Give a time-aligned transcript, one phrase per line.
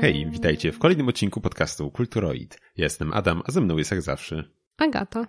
[0.00, 2.60] Hej, witajcie w kolejnym odcinku podcastu Kulturoid.
[2.76, 4.44] Ja jestem Adam, a ze mną jest jak zawsze
[4.76, 5.26] Agata.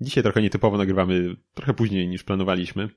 [0.00, 2.88] Dzisiaj trochę nietypowo nagrywamy trochę później niż planowaliśmy,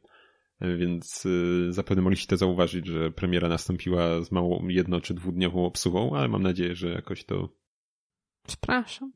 [0.62, 6.16] więc y, zapewne mogliście to zauważyć, że premiera nastąpiła z małą jedno- czy dwudniową obsługą,
[6.16, 7.50] ale mam nadzieję, że jakoś to...
[8.48, 9.12] Przepraszam.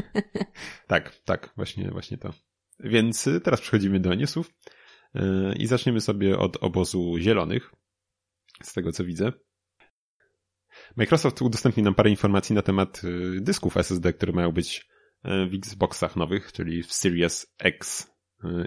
[0.86, 2.32] tak, tak, właśnie, właśnie to.
[2.80, 4.50] Więc y, teraz przechodzimy do newsów
[5.16, 5.20] y,
[5.56, 7.72] i zaczniemy sobie od obozu zielonych,
[8.62, 9.32] z tego co widzę.
[10.96, 13.02] Microsoft udostępni nam parę informacji na temat
[13.40, 14.88] dysków SSD, które mają być
[15.24, 18.10] w Xboxach nowych, czyli w Series X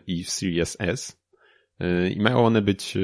[0.08, 1.22] i w Series S.
[2.16, 2.98] I mają one być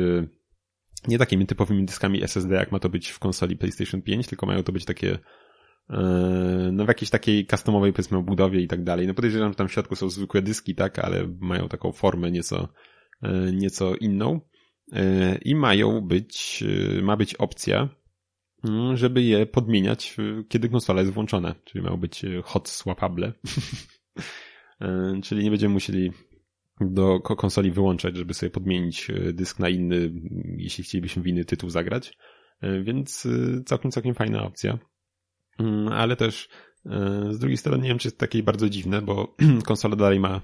[1.07, 4.63] nie takimi typowymi dyskami SSD, jak ma to być w konsoli PlayStation 5, tylko mają
[4.63, 5.19] to być takie
[6.71, 9.07] no w jakiejś takiej customowej powiedzmy budowie i tak dalej.
[9.07, 12.69] No podejrzewam, że tam w środku są zwykłe dyski, tak, ale mają taką formę nieco,
[13.53, 14.41] nieco inną.
[15.41, 16.63] I mają być,
[17.01, 17.89] ma być opcja,
[18.93, 20.17] żeby je podmieniać,
[20.49, 21.55] kiedy konsola jest włączona.
[21.65, 23.33] Czyli mają być hot swapable.
[25.23, 26.11] czyli nie będziemy musieli
[26.81, 30.11] do konsoli wyłączać, żeby sobie podmienić dysk na inny,
[30.57, 32.17] jeśli chcielibyśmy w inny tytuł zagrać.
[32.83, 33.27] Więc
[33.65, 34.79] całkiem, całkiem fajna opcja.
[35.91, 36.49] Ale też
[37.29, 39.35] z drugiej strony nie wiem, czy jest takie bardzo dziwne, bo
[39.65, 40.41] konsola dalej ma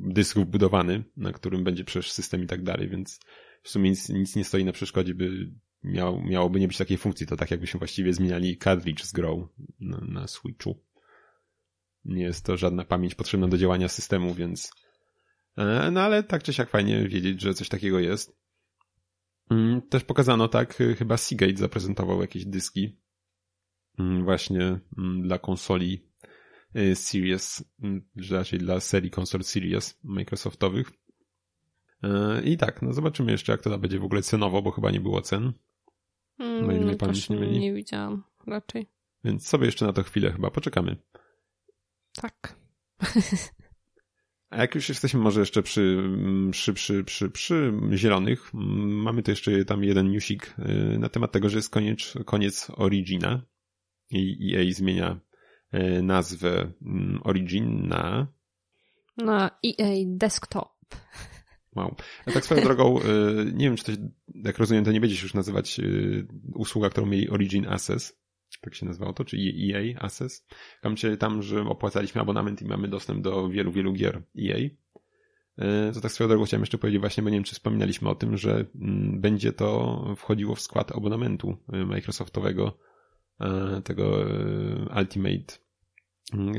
[0.00, 3.20] dysk wbudowany, na którym będzie przecież system i tak dalej, więc
[3.62, 5.50] w sumie nic, nic nie stoi na przeszkodzie, by
[5.84, 7.26] miał, miałoby nie być takiej funkcji.
[7.26, 9.48] To tak jakbyśmy właściwie zmieniali cartridge z grą
[9.80, 10.84] na, na Switchu.
[12.04, 14.72] Nie jest to żadna pamięć potrzebna do działania systemu, więc
[15.92, 18.36] no ale tak czy siak fajnie wiedzieć, że coś takiego jest.
[19.90, 22.98] Też pokazano tak, chyba Seagate zaprezentował jakieś dyski
[24.24, 24.80] właśnie
[25.22, 26.08] dla konsoli
[26.94, 27.64] Series,
[28.30, 30.92] raczej dla serii konsol Series Microsoftowych.
[32.44, 35.22] I tak, no zobaczymy jeszcze, jak to będzie w ogóle cenowo, bo chyba nie było
[35.22, 35.52] cen.
[36.38, 37.60] Mm, no, nie, pamięć nie, myli.
[37.60, 38.86] nie widziałam raczej.
[39.24, 40.96] Więc sobie jeszcze na to chwilę chyba poczekamy.
[42.14, 42.56] Tak.
[44.50, 46.10] A jak już jesteśmy może jeszcze przy,
[46.50, 50.54] przy, przy, przy, przy zielonych, mamy tu jeszcze tam jeden newsik
[50.98, 53.42] na temat tego, że jest koniec, koniec Origina
[54.10, 55.20] i EA zmienia
[56.02, 56.72] nazwę
[57.22, 58.26] Origin na...
[59.16, 60.72] Na EA Desktop.
[61.76, 61.96] Wow.
[62.26, 63.00] A tak swoją drogą,
[63.54, 63.92] nie wiem, czy to,
[64.34, 65.80] jak rozumiem, to nie będzie się już nazywać
[66.54, 68.22] usługa, którą mieli Origin Access,
[68.60, 70.46] tak się nazywało to, czy EA Access.
[70.82, 74.58] Tam, tam, że opłacaliśmy abonament i mamy dostęp do wielu, wielu gier EA.
[75.94, 78.36] To tak swoją drogą chciałem jeszcze powiedzieć właśnie, bo nie wiem, czy wspominaliśmy o tym,
[78.36, 78.66] że
[79.12, 81.56] będzie to wchodziło w skład abonamentu
[81.86, 82.78] Microsoftowego,
[83.84, 84.26] tego
[84.98, 85.58] Ultimate,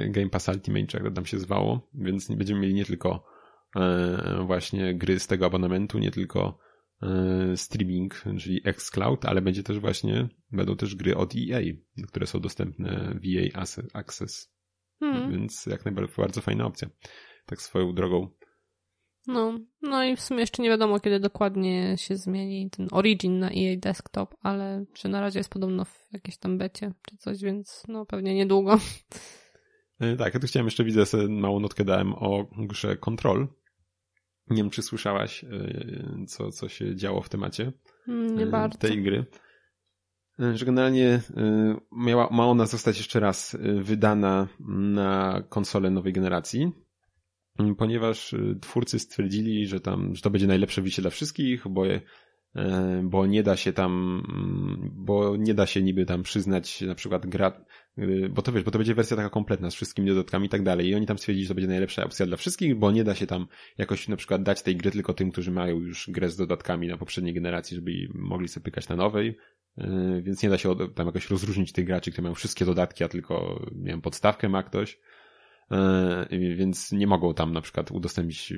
[0.09, 3.32] Game Pass Ultimate, czy jak to tam się zwało, więc będziemy mieli nie tylko
[4.45, 6.59] właśnie gry z tego abonamentu, nie tylko
[7.55, 11.61] streaming, czyli xCloud, ale będzie też właśnie, będą też gry od EA,
[12.07, 13.63] które są dostępne w EA
[13.93, 14.53] Access.
[14.99, 15.31] Hmm.
[15.31, 16.89] Więc jak najbardziej bardzo fajna opcja.
[17.45, 18.29] Tak swoją drogą.
[19.27, 23.49] No, no i w sumie jeszcze nie wiadomo, kiedy dokładnie się zmieni ten Origin na
[23.49, 27.83] EA Desktop, ale czy na razie jest podobno w jakiejś tam becie czy coś, więc
[27.87, 28.79] no pewnie niedługo.
[30.17, 33.47] Tak, ja tu chciałem jeszcze, widzę, sobie małą notkę dałem o grze Control,
[34.49, 37.71] nie wiem, czy słyszałaś, y, co, co się działo w temacie
[38.07, 38.77] mm, nie bardzo.
[38.77, 39.25] tej gry.
[40.39, 41.21] Y, że generalnie
[41.91, 46.71] miała, ma ona zostać jeszcze raz wydana na konsolę nowej generacji,
[47.77, 51.85] ponieważ twórcy stwierdzili, że tam, że to będzie najlepsze wyjście dla wszystkich, bo
[53.03, 54.23] bo nie da się tam,
[54.95, 57.65] bo nie da się niby tam przyznać na przykład gra,
[58.29, 60.87] bo to wiesz, bo to będzie wersja taka kompletna z wszystkimi dodatkami i tak dalej.
[60.87, 63.27] I oni tam stwierdzili, że to będzie najlepsza opcja dla wszystkich, bo nie da się
[63.27, 63.47] tam
[63.77, 66.97] jakoś na przykład dać tej gry tylko tym, którzy mają już grę z dodatkami na
[66.97, 69.37] poprzedniej generacji, żeby mogli sobie pykać na nowej,
[70.21, 73.65] więc nie da się tam jakoś rozróżnić tych graczy, którzy mają wszystkie dodatki, a tylko,
[73.75, 74.99] nie wiem, podstawkę ma ktoś,
[76.55, 78.53] więc nie mogą tam na przykład udostępnić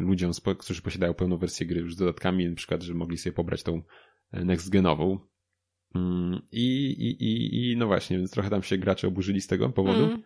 [0.00, 3.62] ludziom, którzy posiadają pełną wersję gry już z dodatkami, na przykład, że mogli sobie pobrać
[3.62, 3.82] tą
[4.32, 5.18] next genową.
[6.52, 10.04] I, i, i, i no właśnie, więc trochę tam się gracze oburzyli z tego powodu.
[10.04, 10.22] Mm.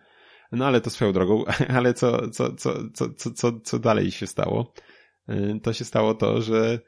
[0.53, 1.45] No ale to swoją drogą,
[1.77, 4.75] ale co, co, co, co, co, co, co dalej się stało?
[5.63, 6.81] To się stało to, że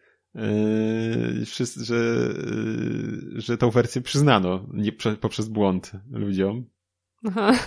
[1.46, 2.28] wszyscy, że,
[3.34, 6.71] że tą wersję przyznano nie, poprzez błąd ludziom.
[7.24, 7.58] Aha.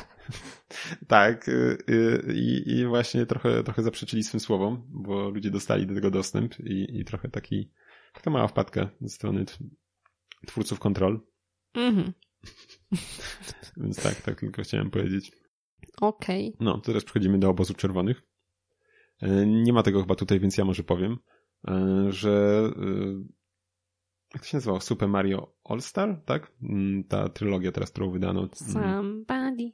[1.08, 1.48] tak.
[1.48, 6.12] Y, y, I, I właśnie trochę, trochę zaprzeczyli swym słowom, bo ludzie dostali do tego
[6.12, 7.72] dostęp i, i trochę taki,
[8.14, 9.46] taka mała wpadka ze strony
[10.48, 11.22] twórców kontrol.
[11.74, 12.14] Mhm.
[13.78, 15.32] Więc tak, tak tylko chciałem powiedzieć.
[16.02, 16.48] Okej.
[16.48, 16.66] Okay.
[16.66, 18.22] No, teraz przechodzimy do obozu czerwonych.
[19.22, 21.18] E, nie ma tego chyba tutaj, więc ja może powiem,
[21.68, 22.64] e, że
[24.36, 24.82] jak to się nazywało?
[24.82, 26.52] Super Mario All-Star, tak?
[26.64, 28.40] Mm, ta trylogia teraz, którą wydano.
[28.40, 28.50] Mm.
[28.54, 29.72] Somebody.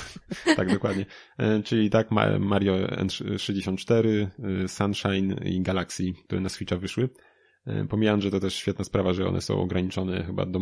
[0.56, 1.06] tak, dokładnie.
[1.38, 2.10] E, czyli tak
[2.40, 4.26] Mario N64,
[4.64, 7.08] y, Sunshine i Galaxy, które na Switcha wyszły.
[7.66, 10.60] E, pomijając, że to też świetna sprawa, że one są ograniczone chyba do...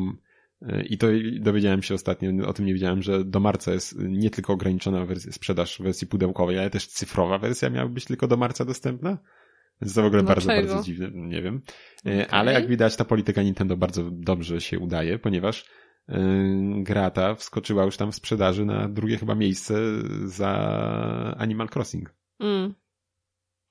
[0.62, 1.06] E, I to
[1.40, 5.32] dowiedziałem się ostatnio, o tym nie wiedziałem, że do marca jest nie tylko ograniczona wersja,
[5.32, 9.18] sprzedaż w wersji pudełkowej, ale też cyfrowa wersja miała być tylko do marca dostępna.
[9.82, 10.46] Więc to w ogóle Dlaczego?
[10.46, 11.62] bardzo, bardzo dziwne, nie wiem.
[12.00, 12.30] Okay.
[12.30, 15.64] Ale jak widać, ta polityka Nintendo bardzo dobrze się udaje, ponieważ
[16.82, 19.74] gra ta wskoczyła już tam w sprzedaży na drugie chyba miejsce
[20.24, 20.50] za
[21.38, 22.14] Animal Crossing.
[22.40, 22.74] Mm.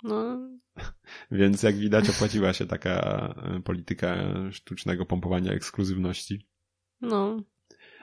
[0.03, 0.50] No.
[1.31, 2.89] Więc jak widać opłaciła się taka
[3.38, 4.15] e, polityka
[4.51, 6.47] sztucznego pompowania ekskluzywności.
[7.01, 7.44] No.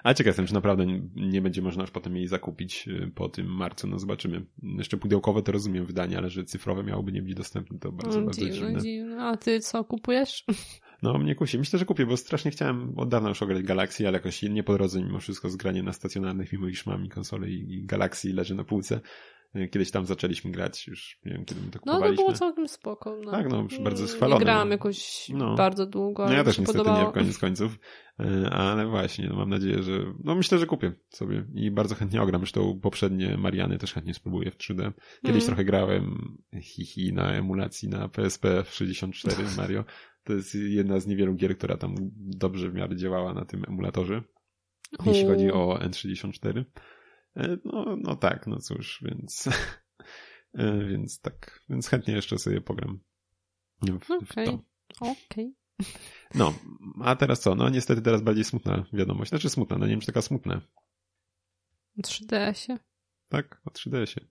[0.02, 3.46] Ale ciekaw jestem, czy naprawdę nie będzie można już potem jej zakupić y, po tym
[3.46, 4.46] marcu, no zobaczymy.
[4.62, 8.40] Jeszcze pudełkowe to rozumiem wydanie, ale że cyfrowe miałoby nie być dostępne, to bardzo, bardzo
[8.40, 8.54] dziwne.
[8.56, 8.80] dziwne.
[8.80, 9.22] dziwne.
[9.22, 10.44] A ty co, kupujesz?
[11.02, 11.58] No, mnie kusi.
[11.58, 14.74] Myślę, że kupię, bo strasznie chciałem od dawna już ograć Galaxy, ale jakoś nie po
[14.74, 18.54] drodze mimo wszystko z graniem na stacjonarnych, mimo iż mam i konsole i Galaxy leży
[18.54, 19.00] na półce.
[19.70, 22.10] Kiedyś tam zaczęliśmy grać, już nie wiem, kiedy my to kupowaliśmy.
[22.10, 23.18] No, to było całkiem spoko.
[23.24, 23.30] No.
[23.30, 24.38] Tak, no, już bardzo schwalone.
[24.38, 25.54] Nie grałem jakoś no.
[25.54, 27.06] bardzo długo, No ja też niestety podobało.
[27.06, 27.78] nie, koniec końców.
[28.20, 29.92] E, ale właśnie, no mam nadzieję, że...
[30.24, 32.40] No myślę, że kupię sobie i bardzo chętnie ogram.
[32.40, 34.92] Zresztą poprzednie Mariany też chętnie spróbuję w 3D.
[35.22, 35.46] Kiedyś mm.
[35.46, 39.84] trochę grałem hihi na emulacji na PSP w 64 Mario.
[40.24, 44.22] To jest jedna z niewielu gier, która tam dobrze w miarę działała na tym emulatorze.
[45.06, 46.64] Jeśli chodzi o N64.
[47.36, 49.48] E, no, no tak, no cóż, więc,
[50.58, 53.00] e, więc tak, więc chętnie jeszcze sobie pogram
[54.46, 54.60] to.
[55.00, 55.54] Okej.
[55.80, 55.92] Okay.
[56.34, 56.54] No,
[57.04, 57.54] a teraz co?
[57.54, 59.28] No niestety teraz bardziej smutna wiadomość.
[59.28, 60.60] Znaczy smutna, no nie wiem czy taka smutna.
[61.98, 62.78] O 3DS-ie?
[63.28, 64.26] Tak, o 3DS-ie.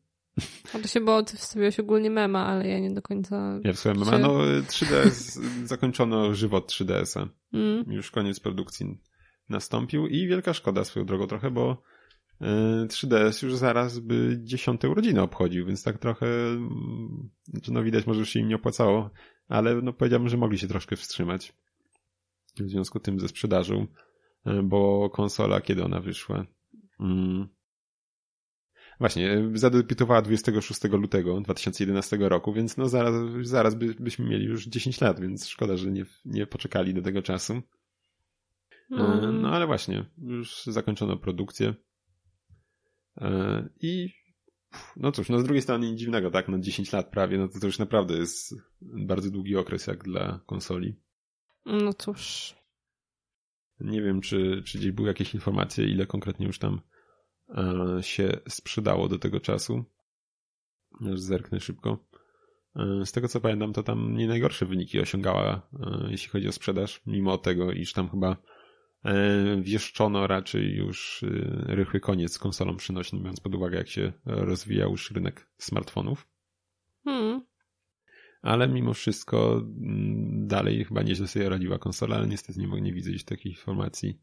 [0.74, 3.60] A to się, bo ty wstawiłeś ogólnie mema, ale ja nie do końca...
[3.64, 7.28] Ja wstawiłem mema, no 3DS, zakończono żywot 3DS-a.
[7.54, 7.92] Mm.
[7.92, 9.02] Już koniec produkcji
[9.50, 11.84] nastąpił i wielka szkoda swoją drogą trochę, bo
[12.88, 18.08] 3DS e, już zaraz by dziesiąte urodziny obchodził, więc tak trochę, mm, znaczy no widać,
[18.08, 19.10] może już się im nie opłacało,
[19.48, 21.54] ale no powiedziałbym, że mogli się troszkę wstrzymać
[22.60, 23.88] w związku z tym ze sprzedażą,
[24.46, 26.46] e, bo konsola, kiedy ona wyszła?
[26.98, 27.48] Hmm.
[29.00, 34.66] Właśnie, e, zadebiutowała 26 lutego 2011 roku, więc no zaraz, zaraz by, byśmy mieli już
[34.66, 37.62] 10 lat, więc szkoda, że nie, nie poczekali do tego czasu.
[38.90, 39.32] No.
[39.32, 41.74] no ale właśnie, już zakończono produkcję.
[43.18, 44.10] E, I
[44.98, 46.48] no cóż, no z drugiej strony nic dziwnego, tak?
[46.48, 50.40] No 10 lat prawie, no to, to już naprawdę jest bardzo długi okres jak dla
[50.46, 50.96] konsoli.
[51.66, 52.56] No cóż.
[53.80, 56.82] Nie wiem, czy, czy gdzieś były jakieś informacje, ile konkretnie już tam
[57.50, 59.86] e, się sprzedało do tego czasu.
[61.14, 62.08] Aż zerknę szybko.
[62.76, 65.70] E, z tego co pamiętam, to tam nie najgorsze wyniki osiągała,
[66.10, 68.38] jeśli chodzi o sprzedaż, mimo tego, iż tam chyba
[69.62, 71.28] wieszczono raczej już e,
[71.76, 76.28] rychły koniec z konsolą przynośną, biorąc pod uwagę, jak się rozwijał już rynek smartfonów.
[77.04, 77.42] Hmm.
[78.42, 83.10] Ale mimo wszystko mm, dalej chyba nieźle sobie radziła konsola, ale niestety nie, nie widzę
[83.10, 84.20] gdzieś takich informacji,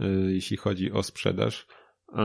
[0.00, 1.66] e, jeśli chodzi o sprzedaż.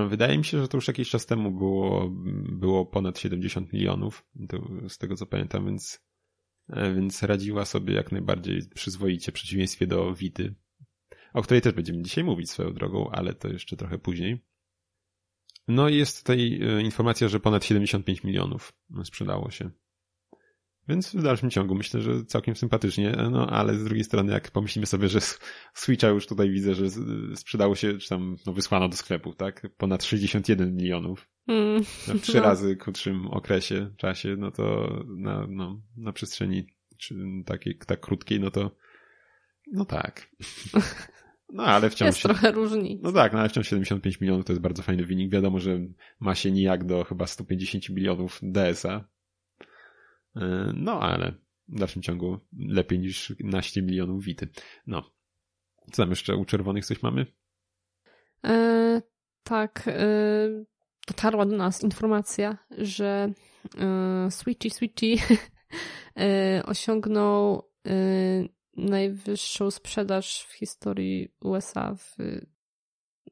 [0.10, 2.10] Wydaje mi się, że to już jakiś czas temu było,
[2.50, 4.26] było ponad 70 milionów,
[4.88, 6.06] z tego co pamiętam, więc,
[6.96, 10.56] więc radziła sobie jak najbardziej przyzwoicie, w przeciwieństwie do Wity,
[11.34, 14.46] o której też będziemy dzisiaj mówić swoją drogą, ale to jeszcze trochę później.
[15.68, 19.72] No i jest tutaj e, informacja, że ponad 75 milionów sprzedało się.
[20.88, 24.86] Więc w dalszym ciągu myślę, że całkiem sympatycznie, no ale z drugiej strony jak pomyślimy
[24.86, 25.20] sobie, że
[25.74, 26.86] Switcha już tutaj widzę, że
[27.36, 29.68] sprzedało się, czy tam no, wysłano do sklepów, tak?
[29.78, 31.30] Ponad 61 milionów.
[31.48, 32.44] Mm, w trzy no.
[32.44, 36.68] razy krótszym okresie, czasie, no to na, no, na przestrzeni
[37.46, 38.72] takiej, tak krótkiej, no to
[39.74, 40.30] no tak.
[41.50, 42.08] No ale wciąż.
[42.08, 43.00] Jest trochę różni.
[43.04, 45.32] No tak, no ale wciąż 75 milionów to jest bardzo fajny wynik.
[45.32, 45.80] Wiadomo, że
[46.20, 49.08] ma się nijak do chyba 150 milionów DS-a.
[50.36, 51.34] E, no ale
[51.68, 54.48] w dalszym ciągu lepiej niż 11 milionów Wity.
[54.88, 55.12] No.
[55.92, 57.26] Co tam jeszcze u czerwonych coś mamy?
[58.44, 59.02] E,
[59.44, 59.84] tak.
[59.88, 60.66] E,
[61.08, 63.34] dotarła do nas informacja, że
[63.78, 65.16] e, Switchy Switchy
[66.20, 72.18] e, osiągnął e, najwyższą sprzedaż w historii USA w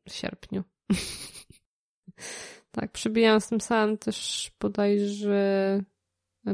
[0.07, 0.63] sierpniu.
[2.71, 5.79] tak, przybijając tym samym też bodajże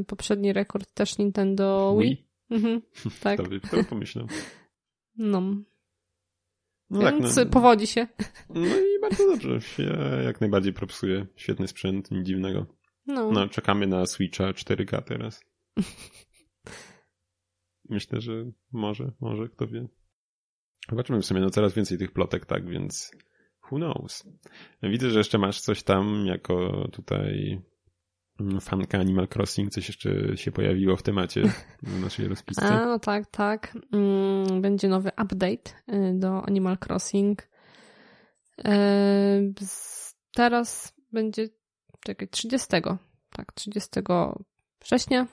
[0.06, 2.08] poprzedni rekord też Nintendo Wii.
[2.08, 2.32] Wii?
[2.50, 2.82] Mhm,
[3.22, 3.40] tak.
[3.40, 4.26] Kto by, kto pomyślał?
[5.16, 5.40] No.
[6.90, 8.06] no Więc tak, no, powodzi się.
[8.50, 9.58] No i bardzo dobrze.
[10.24, 11.26] jak najbardziej propsuję.
[11.36, 12.66] Świetny sprzęt, nic dziwnego.
[13.06, 13.30] No.
[13.30, 13.48] no.
[13.48, 15.40] Czekamy na Switcha 4K teraz.
[17.92, 18.32] Myślę, że
[18.72, 19.88] może, może, kto wie.
[20.90, 23.10] Zobaczymy w sumie, no coraz więcej tych plotek, tak, więc
[23.70, 24.28] who knows.
[24.82, 27.62] Widzę, że jeszcze masz coś tam jako tutaj
[28.40, 31.42] mm, fanka Animal Crossing, coś jeszcze się pojawiło w temacie
[31.82, 32.66] w naszej rozpisce.
[32.66, 33.78] A, no tak, tak.
[33.92, 37.42] Mm, będzie nowy update y, do Animal Crossing.
[38.58, 39.54] Y,
[40.34, 41.48] teraz będzie,
[42.04, 42.68] czekaj, 30,
[43.30, 43.90] tak, 30
[44.84, 45.26] września,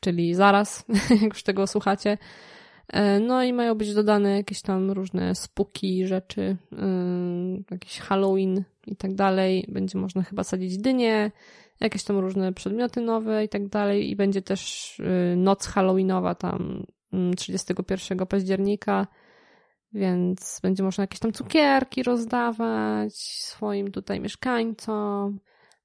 [0.00, 0.84] czyli zaraz,
[1.22, 2.18] jak już tego słuchacie,
[2.92, 8.96] E, no i mają być dodane jakieś tam różne spuki, rzeczy, yy, jakiś Halloween i
[8.96, 9.66] tak dalej.
[9.68, 11.30] Będzie można chyba sadzić dynie,
[11.80, 14.10] jakieś tam różne przedmioty nowe i tak dalej.
[14.10, 16.86] I będzie też yy, noc Halloweenowa tam
[17.36, 19.06] 31 mm, października,
[19.92, 25.40] więc będzie można jakieś tam cukierki rozdawać swoim tutaj mieszkańcom.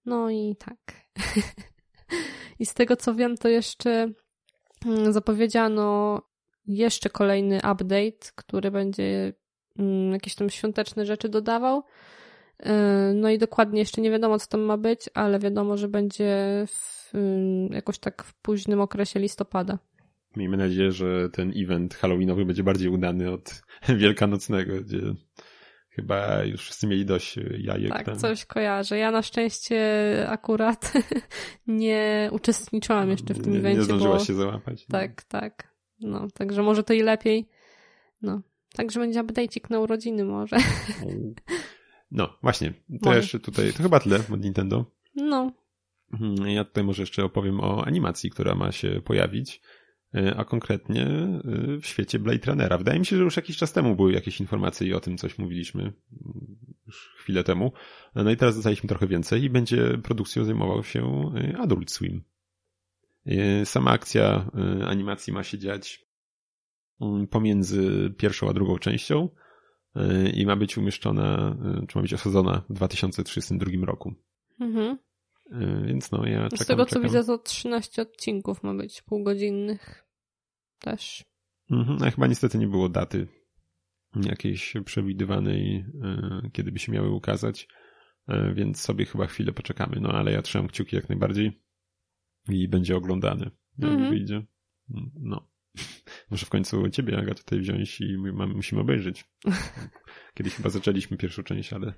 [0.06, 0.78] No i tak.
[2.60, 4.12] I z tego co wiem, to jeszcze
[4.86, 6.22] mm, zapowiedziano
[6.68, 9.34] jeszcze kolejny update, który będzie
[9.80, 11.84] mm, jakieś tam świąteczne rzeczy dodawał.
[12.60, 16.64] E, no i dokładnie jeszcze nie wiadomo, co tam ma być, ale wiadomo, że będzie
[16.68, 19.80] w, mm, jakoś tak w późnym okresie listopada.
[20.36, 23.62] Miejmy nadzieję, że ten event halloweenowy będzie bardziej udany od
[24.02, 25.02] wielkanocnego, gdzie
[25.96, 27.92] chyba już wszyscy mieli dość jajek.
[27.92, 28.20] Tak, tam.
[28.20, 28.98] coś kojarzę.
[28.98, 29.80] Ja na szczęście
[30.30, 30.94] akurat
[31.68, 33.78] nie uczestniczyłam jeszcze w tym nie, evencie.
[33.78, 34.26] Nie zdążyłaś bo...
[34.26, 34.86] się załapać.
[34.86, 35.76] Tak, tak.
[36.00, 37.50] No, także może to i lepiej.
[38.22, 38.42] No,
[38.76, 40.58] także będzie update'ik na urodziny może.
[42.12, 42.74] No, właśnie.
[43.04, 43.40] Też może.
[43.40, 44.86] tutaj, to chyba tyle od Nintendo.
[45.16, 45.52] No.
[46.14, 49.62] Mhm, ja tutaj może jeszcze opowiem o animacji, która ma się pojawić,
[50.38, 51.42] a konkretnie e,
[51.82, 52.78] w świecie Blade Runnera.
[52.78, 55.38] Wydaje mi się, że już jakiś czas temu były jakieś informacje i o tym coś
[55.38, 55.94] mówiliśmy
[56.88, 57.72] już chwilę temu.
[58.16, 62.24] No i teraz dostaliśmy trochę więcej i będzie produkcją zajmował się e, Adult Swim.
[63.64, 64.52] Sama akcja
[64.88, 66.06] animacji ma się dziać
[67.02, 69.30] mm, pomiędzy pierwszą a drugą częścią
[70.34, 71.58] i ma być umieszczona,
[71.88, 74.14] czy ma być osadzona w 2032 roku.
[74.60, 74.98] Mhm.
[75.86, 77.02] Więc no, ja czekam, Z tego czekam.
[77.02, 80.05] co widzę, to 13 odcinków ma być półgodzinnych
[80.86, 81.24] też.
[81.72, 83.28] Mhm, a chyba niestety nie było daty
[84.24, 85.86] jakiejś przewidywanej,
[86.54, 87.68] kiedy by się miały ukazać,
[88.54, 90.00] więc sobie chyba chwilę poczekamy.
[90.02, 91.62] No ale ja trzymam kciuki jak najbardziej
[92.50, 94.10] i będzie oglądany, jak -hmm.
[94.10, 94.46] wyjdzie.
[95.16, 95.50] No.
[96.32, 99.26] Może w końcu ciebie, Aga, tutaj wziąć i mamy, musimy obejrzeć.
[100.36, 101.94] Kiedyś chyba zaczęliśmy pierwszą część, ale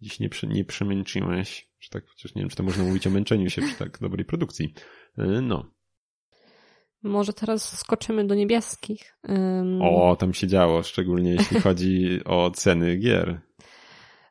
[0.00, 1.70] dziś nie, nie przemęczyłeś.
[1.78, 4.24] Czy tak, chociaż nie wiem, czy to można mówić o męczeniu się przy tak dobrej
[4.24, 4.74] produkcji.
[5.18, 5.74] E, no.
[7.02, 9.18] Może teraz skoczymy do niebieskich.
[9.28, 9.82] Um...
[9.82, 13.40] O, tam się działo, szczególnie jeśli chodzi o ceny gier.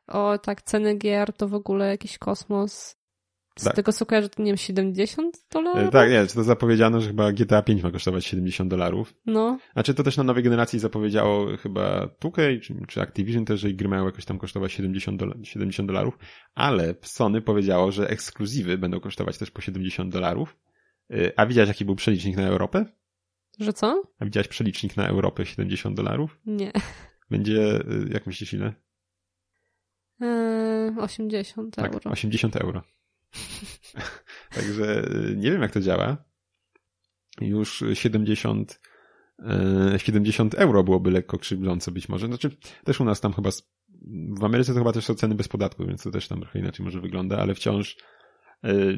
[0.06, 2.98] O, tak, ceny gier to w ogóle jakiś kosmos.
[3.58, 3.74] Z tak.
[3.74, 5.92] tego co kojarzę, to nie wiem, 70 dolarów?
[5.92, 9.14] Tak, nie, to zapowiedziano, że chyba GTA 5 ma kosztować 70 dolarów.
[9.26, 9.58] No.
[9.74, 13.72] A czy to też na nowej generacji zapowiedziało chyba 2K, czy, czy Activision też, że
[13.72, 16.18] gry mają jakoś tam kosztować 70, dola 70 dolarów,
[16.54, 20.56] ale Sony powiedziało, że ekskluzywy będą kosztować też po 70 dolarów.
[21.10, 22.84] Y, a widziałeś jaki był przelicznik na Europę?
[23.58, 24.02] Że co?
[24.18, 26.40] A widziałeś przelicznik na Europę 70 dolarów?
[26.46, 26.72] Nie.
[27.30, 28.74] Będzie, y, jak myślisz ile?
[30.20, 32.10] Eee, 80 tak, euro.
[32.10, 32.82] 80 euro.
[34.54, 36.24] Także y, nie wiem, jak to działa.
[37.40, 38.80] Już 70,
[39.96, 42.26] 70 e, euro byłoby lekko krzywdzące być może.
[42.26, 43.50] Znaczy, też u nas tam chyba,
[44.40, 46.84] w Ameryce to chyba też są ceny bez podatku, więc to też tam trochę inaczej
[46.84, 47.96] może wygląda, ale wciąż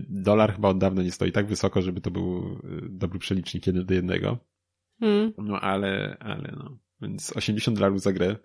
[0.08, 3.86] dolar chyba od dawna nie stoi tak wysoko, żeby to był e, dobry przelicznik jeden
[3.86, 4.38] do jednego.
[5.00, 5.32] Hmm.
[5.38, 6.78] No ale, ale no.
[7.02, 8.36] Więc 80 dolarów za grę,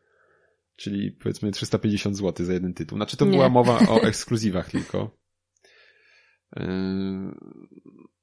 [0.75, 2.98] czyli powiedzmy 350 zł za jeden tytuł.
[2.98, 3.31] Znaczy to nie.
[3.31, 5.17] była mowa o ekskluzywach tylko.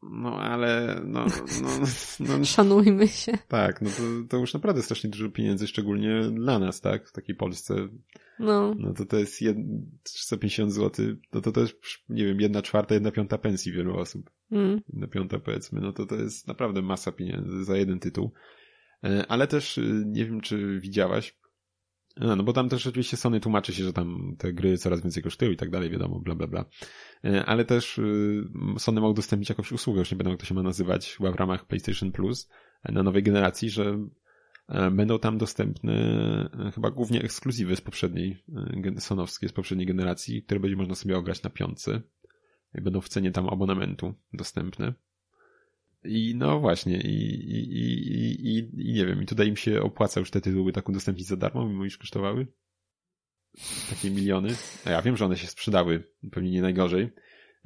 [0.02, 1.26] No ale no,
[1.62, 1.68] no,
[2.20, 3.32] no, Szanujmy się.
[3.48, 7.08] Tak, no to, to już naprawdę strasznie dużo pieniędzy, szczególnie dla nas, tak?
[7.08, 7.88] W takiej Polsce.
[8.38, 8.74] No.
[8.78, 9.56] No to to jest jed...
[10.02, 11.74] 350 zł, no to też,
[12.08, 14.30] nie wiem, jedna czwarta, jedna piąta pensji wielu osób.
[14.52, 14.80] Mm.
[14.92, 18.32] Jedna piąta powiedzmy, no to to jest naprawdę masa pieniędzy za jeden tytuł.
[19.02, 21.36] Yy, ale też yy, nie wiem, czy widziałaś,
[22.16, 25.22] no, no bo tam też oczywiście Sony tłumaczy się, że tam te gry coraz więcej
[25.22, 26.64] kosztują i tak dalej, wiadomo, bla, bla, bla.
[27.24, 28.44] E, ale też y,
[28.78, 31.34] Sony ma udostępnić jakąś usługę, już nie będę jak to się ma nazywać, chyba w
[31.34, 32.50] ramach PlayStation Plus
[32.82, 33.98] e, na nowej generacji, że
[34.68, 35.92] e, będą tam dostępne
[36.74, 38.44] chyba głównie ekskluzywy z poprzedniej,
[38.98, 42.02] sonowskie z poprzedniej generacji, które będzie można sobie ograć na piątce.
[42.74, 44.94] Będą w cenie tam abonamentu dostępne.
[46.04, 50.30] I no właśnie, i, i, i, i, nie wiem, i tutaj im się opłaca już
[50.30, 52.46] te tytuły tak udostępnić za darmo, mimo iż kosztowały
[53.90, 54.48] takie miliony.
[54.84, 57.10] A ja wiem, że one się sprzedały, pewnie nie najgorzej.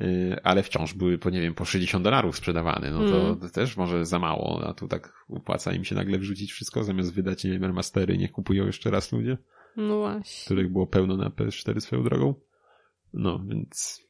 [0.00, 3.50] y, ale wciąż były po, nie wiem, po 60 dolarów sprzedawane, no to, Mm.
[3.50, 7.44] też może za mało, a tu tak opłaca im się nagle wrzucić wszystko, zamiast wydać,
[7.44, 9.38] nie wiem, remastery, niech kupują jeszcze raz ludzie,
[9.76, 10.44] No właśnie.
[10.44, 12.34] których było pełno na PS4 swoją drogą.
[13.12, 14.02] No, więc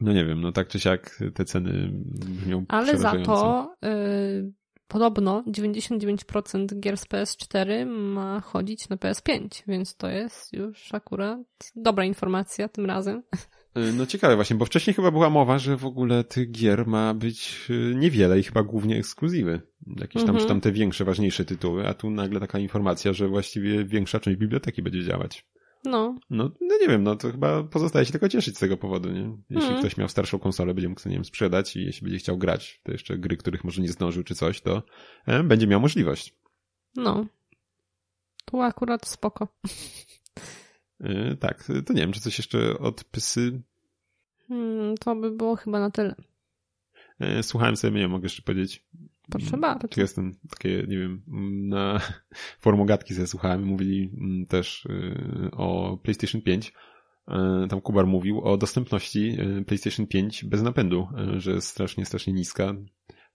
[0.00, 4.52] no nie wiem, no tak czy siak te ceny brzmią Ale za to y,
[4.88, 11.40] podobno 99% gier z PS4 ma chodzić na PS5, więc to jest już akurat
[11.76, 13.22] dobra informacja tym razem.
[13.76, 17.14] Y, No ciekawe właśnie, bo wcześniej chyba była mowa, że w ogóle tych gier ma
[17.14, 19.60] być y, niewiele i chyba głównie ekskluzywy.
[19.86, 20.38] Jakieś tam, Mhm.
[20.38, 24.38] czy tam te większe, ważniejsze tytuły, a tu nagle taka informacja, że właściwie większa część
[24.38, 25.46] biblioteki będzie działać.
[25.84, 29.10] No, No, no nie wiem, no to chyba pozostaje się tylko cieszyć z tego powodu,
[29.10, 29.20] nie?
[29.50, 29.78] Jeśli Mhm.
[29.78, 32.80] ktoś miał starszą konsolę, będzie mógł sobie, nie wiem, sprzedać i jeśli będzie chciał grać,
[32.82, 34.82] to jeszcze gry, których może nie zdążył czy coś, to
[35.26, 36.34] e, będzie miał możliwość.
[36.96, 37.26] no.
[38.44, 39.48] Tu akurat spoko.
[41.00, 43.60] E, tak, to nie wiem, czy coś jeszcze od Pysy
[44.48, 46.14] Hmm, to by było chyba na tyle.
[47.20, 48.86] E, Słuchałem sobie, nie mogę jeszcze powiedzieć.
[49.30, 49.88] Proszę bardzo.
[49.88, 52.00] Tu jestem takie, nie wiem, mm, na
[52.60, 56.72] formogatki sobie słuchałem, mówili mm, też y, o PlayStation 5.
[57.28, 62.06] E, Tam Kubar mówił o dostępności y, PlayStation 5 bez napędu, y, że jest strasznie,
[62.06, 62.74] strasznie niska.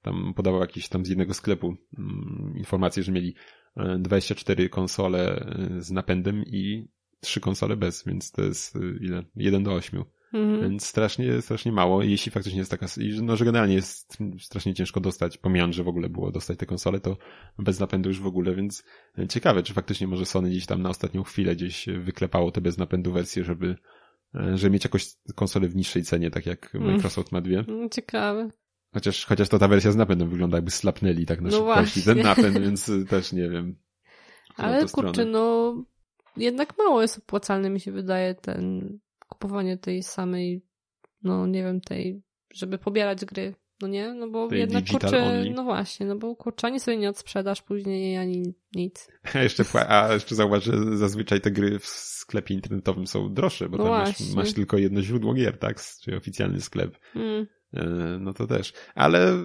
[0.04, 3.36] Tam podawał jakieś tam z jednego sklepu mm, informacje, że mieli
[3.78, 5.46] e, 24 konsole
[5.78, 6.88] y, z napędem i
[7.20, 9.24] 3 konsole bez, więc to jest y, ile?
[9.36, 10.04] 1 do 8.
[10.34, 10.62] Mhm.
[10.62, 12.04] Więc strasznie, strasznie mało.
[12.04, 15.88] Jeśli faktycznie jest taka, i no, że generalnie jest strasznie ciężko dostać, pomijając, że w
[15.88, 17.18] ogóle było dostać te konsole, to
[17.58, 18.84] bez napędu już w ogóle, więc
[19.30, 23.12] ciekawe, czy faktycznie może Sony gdzieś tam na ostatnią chwilę gdzieś wyklepało te bez napędu
[23.12, 23.76] wersje, żeby,
[24.36, 26.94] e, żeby mieć jakąś konsolę w niższej cenie, tak jak Mm.
[26.94, 27.60] Microsoft ma dwie.
[27.68, 28.50] Mm, Ciekawe.
[28.94, 32.18] Chociaż, chociaż to ta wersja z napędem wygląda jakby slapnęli tak na No szybkości ten
[32.22, 33.76] napęd, więc też nie wiem.
[34.58, 35.08] Ale stronę.
[35.08, 35.76] kurczę, no
[36.38, 39.00] jednak mało jest opłacalne mi się wydaje ten
[39.44, 40.62] kupowanie tej samej,
[41.24, 42.22] no nie wiem, tej,
[42.54, 44.14] żeby pobierać gry, no nie?
[44.14, 45.50] No bo Tej jednak kurczę, only.
[45.50, 49.08] no właśnie, no bo kurczę, ani sobie nie odsprzedasz później, ani nic.
[49.34, 53.78] A jeszcze, a jeszcze zauważ, że zazwyczaj te gry w sklepie internetowym są droższe, bo
[53.78, 55.82] No tam masz, masz tylko jedno źródło gier, tak?
[56.02, 56.98] Czyli oficjalny sklep.
[57.16, 57.48] Mm.
[57.74, 57.86] E,
[58.20, 58.74] No to też.
[58.96, 59.38] Ale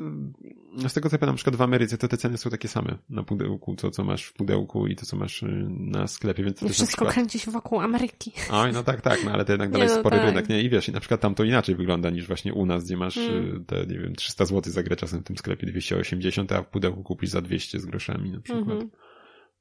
[0.88, 3.22] z tego co pamiętam, na przykład w Ameryce to te ceny są takie same na
[3.22, 6.66] pudełku, to co masz w pudełku i to co masz y, na sklepie, więc to
[6.66, 7.14] Nie wszystko przykład...
[7.14, 8.32] kręci się wokół Ameryki.
[8.50, 10.26] Oj, no tak, tak, no ale to jednak Nie, dalej no spory tak.
[10.26, 10.62] rynek, nie?
[10.62, 13.16] I wiesz, i na przykład tam to inaczej wygląda niż właśnie u nas, gdzie masz
[13.16, 13.56] Mm.
[13.56, 16.66] y, te, nie wiem, 300 zł za grę czasem w tym sklepie 280, a w
[16.70, 18.68] pudełku kupisz za 200 z groszami na przykład.
[18.70, 18.90] Mhm.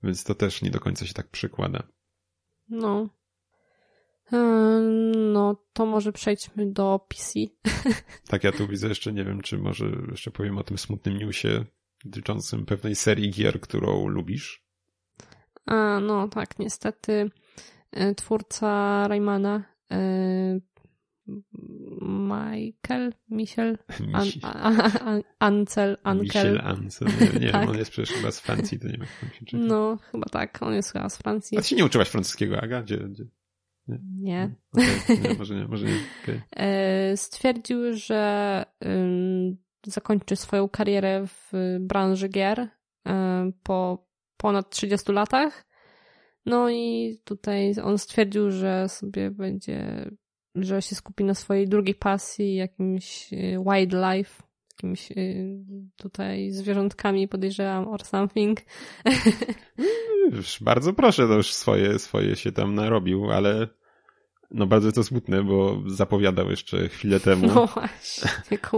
[0.03, 1.83] Więc to też nie do końca się tak przykłada.
[2.69, 3.09] No.
[4.33, 7.39] Ym, No, to może przejdźmy do PC.
[8.29, 11.65] Tak, ja tu widzę jeszcze, nie wiem, czy może jeszcze powiem o tym smutnym newsie
[12.05, 14.63] dotyczącym pewnej serii gier, którą lubisz.
[15.65, 17.31] A, no tak, niestety
[17.91, 20.59] e, twórca Raymana e,
[22.01, 23.77] Michael, Michel,
[24.13, 26.23] An, Misi- a, a, a, Ancel, Ankel.
[26.25, 27.07] Michel Ansel.
[27.07, 27.61] Nie, nie Tak.
[27.61, 29.67] wiem, on jest przecież chyba z Francji, to nie wiem.
[29.67, 31.57] No, chyba tak, on jest chyba z Francji.
[31.57, 32.81] A ty się nie uczyłaś francuskiego, Aga?
[32.81, 32.97] Gdzie?
[32.97, 33.23] gdzie?
[34.17, 34.55] Nie.
[34.73, 35.99] Nie, może nie, może nie.
[36.23, 36.41] Okej.
[36.55, 38.65] E, Stwierdził, że
[39.85, 45.67] zakończy swoją karierę w branży gier ym, po ponad 30 latach.
[46.45, 50.09] No i tutaj on stwierdził, że sobie będzie,
[50.55, 54.43] że się skupi na swojej drugiej pasji, jakimś y, wildlife,
[54.77, 55.59] jakimiś y,
[55.97, 58.61] tutaj zwierzątkami podejrzewam or something.
[60.31, 63.67] Już bardzo proszę, to już swoje, swoje się tam narobił, ale
[64.51, 68.29] no bardzo to smutne, bo zapowiadał jeszcze chwilę temu, No właśnie,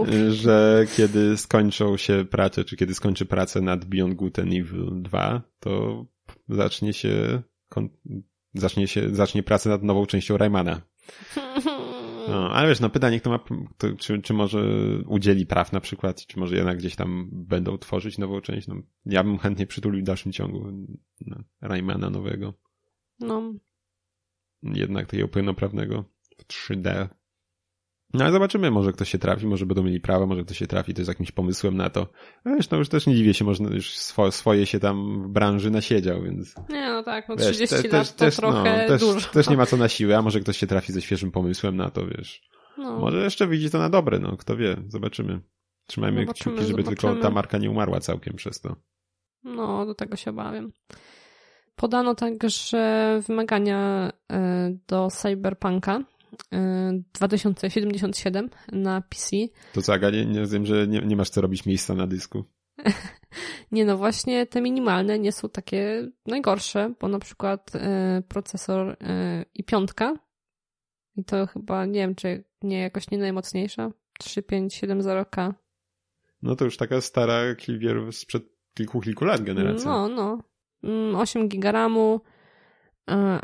[0.14, 5.02] y, że kiedy skończą się prace, czy kiedy skończy pracę nad Beyond Good and Evil
[5.02, 6.04] 2, to
[6.48, 7.42] zacznie się,
[8.54, 10.80] zacznie się, zacznie pracę nad nową częścią Raymana.
[12.30, 14.64] No, ale wiesz, no pytanie, kto ma, kto, czy, czy może
[15.06, 18.66] udzieli praw na przykład, czy może jednak gdzieś tam będą tworzyć nową część.
[18.68, 18.74] No,
[19.06, 20.86] ja bym chętnie przytulił w dalszym ciągu
[21.26, 22.54] no, Raymana nowego,
[23.20, 23.54] No,
[24.62, 26.04] jednak takiego pełnoprawnego
[26.38, 27.08] w 3D.
[28.14, 30.94] No ale zobaczymy, może ktoś się trafi, może będą mieli prawa, może ktoś się trafi
[30.94, 32.06] też z jakimś pomysłem na to.
[32.46, 35.70] Wiesz, no już też nie dziwię się, można już swo, swoje się tam w branży
[35.70, 38.88] nasiedział, więc nie no tak, no wiesz, 30 te- lat też, to też, trochę no,
[38.88, 39.28] też, dużo.
[39.28, 41.90] też nie ma co na siłę, a może ktoś się trafi ze świeżym pomysłem na
[41.90, 42.42] to, wiesz.
[42.78, 42.98] No.
[42.98, 45.40] Może jeszcze widzi to na dobre, no kto wie, zobaczymy.
[45.86, 47.22] Trzymajmy Zobaczymy, kciuki, żeby tylko zobaczymy.
[47.22, 48.76] ta marka nie umarła całkiem przez to.
[49.44, 50.72] No, do tego się obawiam.
[51.76, 56.00] Podano także wymagania e, do Cyberpunka
[57.12, 59.36] 2077 na PC.
[59.72, 62.44] To co, Aga, nie, nie wiem, że nie, nie masz co robić miejsca na dysku.
[63.72, 69.44] Nie no, właśnie te minimalne nie są takie najgorsze, bo na przykład e, procesor e,
[69.54, 70.14] i piątka
[71.16, 73.90] I to chyba, nie wiem, czy nie jakoś nie najmocniejsza.
[74.22, 75.54] 3570K.
[76.42, 78.42] No to już taka stara Clivier sprzed
[78.74, 79.90] kilku, kilku lat generacja.
[79.90, 80.38] No, no.
[81.18, 82.20] 8 GB RAMu,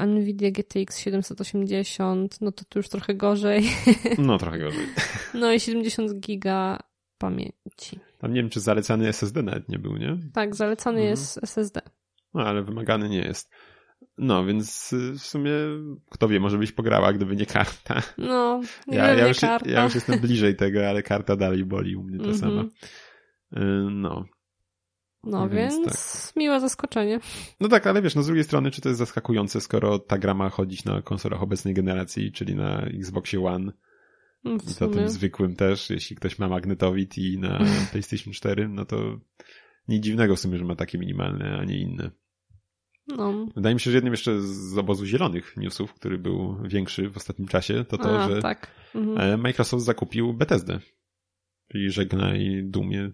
[0.07, 3.64] Nvidia GTX 780, no to tu już trochę gorzej.
[4.18, 4.87] No, trochę gorzej.
[5.35, 6.79] No i 70 giga
[7.18, 8.00] pamięci.
[8.18, 10.18] Tam nie wiem, czy zalecany SSD nawet nie był, nie?
[10.33, 11.11] Tak, zalecany Mhm.
[11.11, 11.81] jest SSD.
[12.35, 13.50] No, ale wymagany nie jest.
[14.18, 15.52] No, więc y, w sumie,
[16.11, 18.02] kto wie, może byś pograła, gdyby nie karta.
[18.18, 19.70] No, nie Ja, ja, już, karta.
[19.70, 22.38] ja już jestem bliżej tego, ale karta dalej boli u mnie to Mhm.
[22.38, 22.62] sama.
[22.62, 24.24] Y, No.
[25.27, 27.21] No Więc więc, miłe zaskoczenie.
[27.61, 30.35] No tak, ale wiesz, no z drugiej strony, czy to jest zaskakujące, skoro ta gra
[30.35, 33.73] ma chodzić na konsolach obecnej generacji, czyli na Xboxie One
[34.45, 37.59] W i to tym zwykłym też, jeśli ktoś ma magnetowid i na
[37.93, 39.19] PlayStation 4, no to
[39.89, 42.11] nic dziwnego w sumie, że ma takie minimalne, a nie inne.
[43.09, 43.47] No.
[43.57, 47.49] Wydaje mi się, że jednym jeszcze z obozu zielonych newsów, który był większy w ostatnim
[47.49, 48.71] czasie, to to, A, że tak.
[48.95, 49.33] Mhm.
[49.33, 50.81] e, Microsoft zakupił Bethesdę.
[51.73, 53.12] Czyli żegnaj Dumie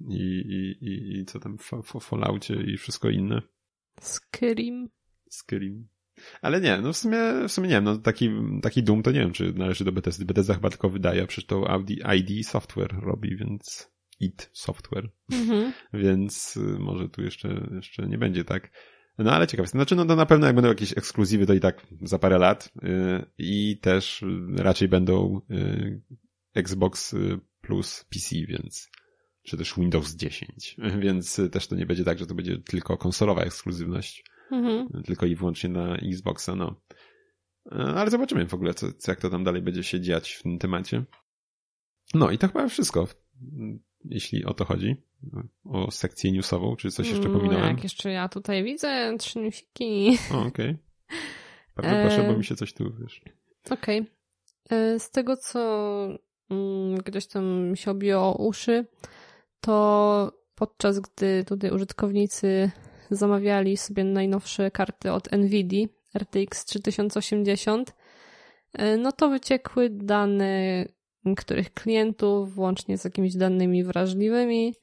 [0.00, 3.42] i, i, i, i co tam w, Falloutie i wszystko inne.
[4.00, 4.88] Skyrim.
[5.30, 5.88] Skyrim.
[6.42, 8.30] Ale nie, no w sumie, w sumie nie wiem, no taki,
[8.62, 10.24] taki Doom to nie wiem, czy należy do Bethesdy.
[10.24, 15.72] Bethesda chyba tylko wydaje, a przecież to Audi, ID Software robi, więc IT Software, Mhm.
[16.04, 18.70] więc y, może tu jeszcze, jeszcze nie będzie tak.
[19.18, 21.86] No ale ciekawe, znaczy no to na pewno jak będą jakieś ekskluzywy, to i tak
[22.02, 26.02] za parę lat y, i też y, raczej będą y,
[26.54, 28.90] Xbox y, plus PC, więc
[29.48, 32.96] czy też Windows 10, więc y, też to nie będzie tak, że to będzie tylko
[32.96, 35.02] konsolowa ekskluzywność Mhm.
[35.06, 36.80] tylko i wyłącznie na Xboxa, no.
[37.72, 40.42] E, Ale zobaczymy w ogóle, co, co, jak to tam dalej będzie się dziać w
[40.42, 41.04] tym temacie.
[42.14, 43.08] No i to chyba wszystko,
[44.04, 44.96] jeśli o to chodzi.
[45.64, 47.66] O sekcję newsową, czy coś jeszcze No, pominąłem?
[47.68, 50.18] jak jeszcze ja tutaj widzę, trzy newsiki.
[50.46, 50.76] Okej.
[51.76, 53.20] Bardzo E, proszę, bo mi się coś tu, wiesz...
[53.70, 54.06] Okej.
[54.70, 55.60] E, Z tego, co
[56.50, 58.86] mm, gdzieś tam się obiło uszy,
[59.60, 62.70] to podczas gdy tutaj użytkownicy
[63.10, 65.86] zamawiali sobie najnowsze karty od NVIDIA
[66.18, 67.94] RTX 3080,
[68.72, 70.84] e, no to wyciekły dane
[71.24, 74.74] niektórych klientów, włącznie z jakimiś danymi wrażliwymi.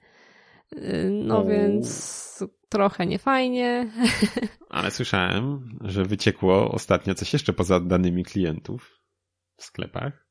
[0.76, 1.46] E, No O.
[1.46, 3.92] więc trochę niefajnie.
[4.70, 9.02] Ale słyszałem, że wyciekło ostatnio coś jeszcze poza danymi klientów
[9.58, 10.25] w sklepach.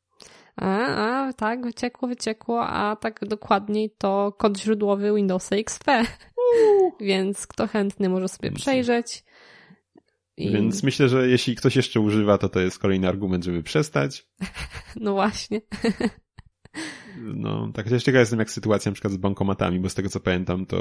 [0.57, 5.85] A, a, tak, wyciekło, wyciekło, a tak dokładniej to kod źródłowy Windowsa XP.
[7.01, 9.25] Więc kto chętny może sobie przejrzeć.
[10.37, 14.27] I, Więc myślę, że jeśli ktoś jeszcze używa, to to jest kolejny argument, żeby przestać.
[15.01, 15.61] No właśnie.
[17.19, 20.21] No, tak chociaż ciekaw jestem jak sytuacja na przykład z bankomatami, bo z tego co
[20.21, 20.77] pamiętam, to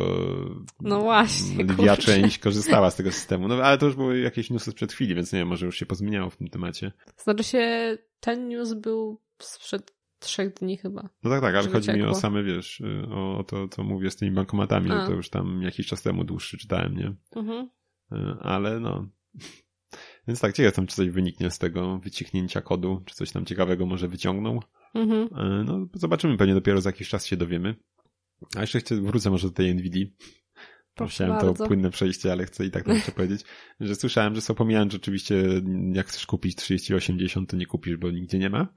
[0.82, 3.48] No właśnie, lwia część korzystała z tego systemu.
[3.48, 5.86] No ale to już były jakieś newsy sprzed chwili, więc nie wiem, może już się
[5.86, 6.92] pozmieniało w tym temacie.
[7.18, 11.10] Znaczy się, ten news był sprzed trzech dni chyba.
[11.24, 14.12] No tak, tak, ale chodzi mi o same, wiesz, y, o, o to, co mówię
[14.12, 15.08] z tymi bankomatami, A.
[15.08, 17.16] to już tam jakiś czas temu dłuższy czytałem, nie?
[17.36, 17.70] Mhm.
[18.12, 19.08] Y, Ale no...
[20.28, 23.86] Więc tak, ciekaw jestem, czy coś wyniknie z tego wycichnięcia kodu, czy coś tam ciekawego
[23.86, 24.60] może wyciągną.
[24.94, 25.30] Mhm.
[25.38, 27.76] E, No, zobaczymy, pewnie dopiero za jakiś czas się dowiemy.
[28.56, 30.16] A jeszcze chcę, wrócę może do tej NVIDII.
[30.98, 31.54] Bardzo.
[31.54, 33.42] to płynne przejście, ale chcę i tak to jeszcze powiedzieć,
[33.80, 35.44] że słyszałem, że są pomijając, że oczywiście
[35.94, 38.68] jak chcesz kupić 3080, to nie kupisz, bo nigdzie nie ma.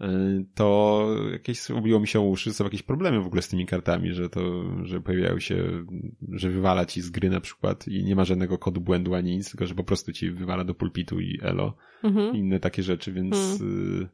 [0.00, 0.08] E,
[0.54, 4.28] To jakieś obiło mi się uszy, są jakieś problemy w ogóle z tymi kartami, że
[4.28, 5.84] to, że pojawiają się,
[6.32, 9.50] że wywala ci z gry na przykład i nie ma żadnego kodu błędu ani nic,
[9.50, 12.36] tylko że po prostu ci wywala do pulpitu i elo Mhm.
[12.36, 14.08] i inne takie rzeczy, więc y,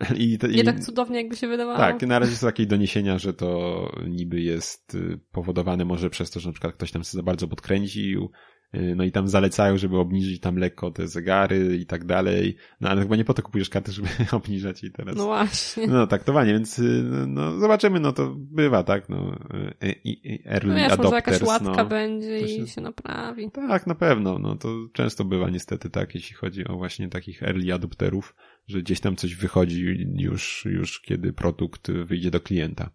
[0.16, 1.78] i, te- Nie i, tak cudownie, jakby się wydawało.
[1.78, 6.40] tak, na razie są takie doniesienia, że to niby jest y, powodowane może przez to,
[6.40, 8.28] że na przykład ktoś tam się za bardzo podkręcił, y,
[8.72, 13.02] no i tam zalecają, żeby obniżyć tam lekko te zegary i tak dalej, no ale
[13.02, 15.16] chyba nie po to kupujesz kartę, żeby obniżać jej teraz.
[15.16, 15.86] No właśnie.
[15.86, 19.36] No taktowanie, więc y, no zobaczymy, no to bywa, tak, no
[19.84, 21.86] y, i- i- early No wiesz, może adopters, jakaś łatka no.
[21.86, 23.50] będzie i się naprawi.
[23.50, 24.38] Tak, na pewno.
[24.38, 28.34] No to często bywa niestety tak, jeśli chodzi o właśnie takich early adopterów,
[28.66, 32.90] że gdzieś tam coś wychodzi już, już kiedy produkt wyjdzie do klienta.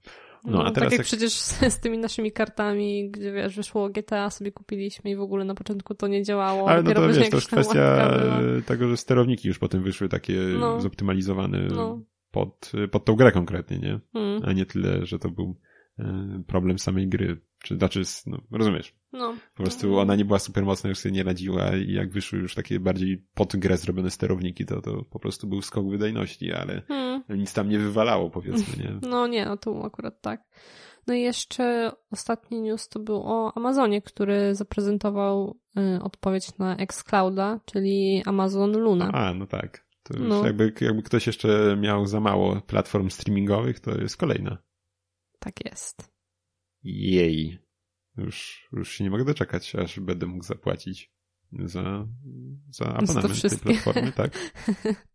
[0.52, 4.30] No, a teraz tak jak, jak- przecież z, tymi naszymi kartami, gdzie wiesz, wyszło GTA,
[4.30, 6.70] sobie kupiliśmy i w ogóle na początku to nie działało.
[6.70, 10.34] Ale no to wiesz, to tam kwestia e, tego, że sterowniki już potem wyszły takie
[10.60, 10.82] No.
[10.82, 12.02] zoptymalizowane No.
[12.32, 14.00] pod, pod tą grę konkretnie, nie?
[14.22, 15.75] Mm, A nie tyle, że to był e,
[16.48, 17.42] problem samej gry.
[17.64, 18.96] Czy, znaczy, no, rozumiesz?
[19.14, 19.36] no.
[19.56, 22.56] Po prostu ona nie była super mocna, już sobie nie radziła i jak wyszły już
[22.56, 27.24] takie bardziej pod grę zrobione sterowniki, to to po prostu był skok wydajności, ale Mm.
[27.30, 29.00] nic tam nie wywalało, powiedzmy, nie?
[29.10, 30.44] No nie, no tu akurat tak.
[31.08, 37.60] No i jeszcze ostatni news to był o Amazonie, który zaprezentował y, odpowiedź na Xclouda,
[37.66, 39.12] czyli Amazon Luna.
[39.14, 39.86] A, no tak.
[40.04, 40.46] To no.
[40.46, 44.58] jakby, jakby ktoś jeszcze miał za mało platform streamingowych, to jest kolejna.
[45.46, 46.12] Tak jest.
[46.84, 47.60] Jej.
[48.18, 51.12] Już, już się nie mogę doczekać, aż będę mógł zapłacić
[51.52, 52.08] za,
[52.70, 54.32] za abonament tej platformy, tak?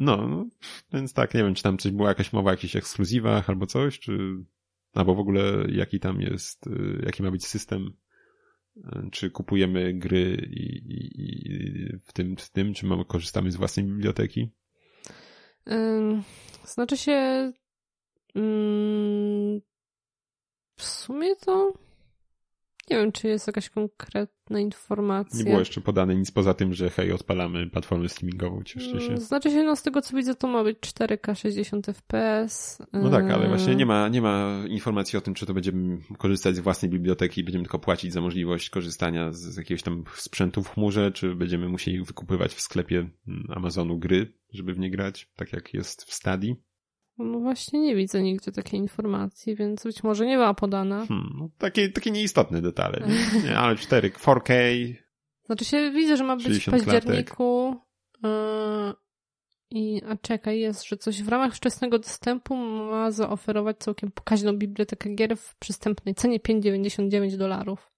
[0.00, 0.48] No, no,
[0.92, 3.98] więc tak, nie wiem, czy tam coś była jakaś mowa o jakichś ekskluzywach albo coś,
[3.98, 4.44] czy
[4.92, 7.92] albo w ogóle jaki tam jest, y, jaki ma być system,
[8.76, 8.82] y,
[9.12, 13.86] czy kupujemy gry i, i, i w, tym, w tym, czy mamy, korzystamy z własnej
[13.86, 14.52] biblioteki?
[16.64, 17.52] Znaczy się
[20.76, 21.72] w sumie to
[22.90, 25.38] nie wiem, czy jest jakaś konkretna informacja.
[25.38, 29.06] Nie było jeszcze podane nic poza tym, że hej, odpalamy platformę streamingową, cieszcie się.
[29.06, 32.82] Mm, znaczy się, no z tego co widzę, to ma być 4K 60 FPS.
[32.92, 36.56] No tak, ale właśnie nie ma, nie ma informacji o tym, czy to będziemy korzystać
[36.56, 40.62] z własnej biblioteki i będziemy tylko płacić za możliwość korzystania z, z jakiegoś tam sprzętu
[40.62, 45.30] w chmurze, czy będziemy musieli wykupywać w sklepie mm, Amazonu gry, żeby w nie grać,
[45.36, 46.56] tak jak jest w Stadii.
[47.18, 51.06] No właśnie nie widzę nigdzie takiej informacji, więc być może nie była podana.
[51.06, 53.08] Hmm, no takie, takie nieistotne detale.
[53.44, 53.58] Nie?
[53.58, 54.52] ale 4, 4K.
[55.44, 57.76] Znaczy się widzę, że ma być w październiku.
[58.22, 58.30] Yy,
[59.70, 65.14] I, a czekaj, jest, że coś w ramach wczesnego dostępu ma zaoferować całkiem pokaźną bibliotekę
[65.14, 67.92] gier w przystępnej cenie 5,99 dolarów.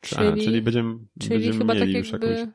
[0.00, 2.26] Czyli, a, czyli będziemy, czyli będziemy chyba mieli tak jakby...
[2.26, 2.54] jakąś...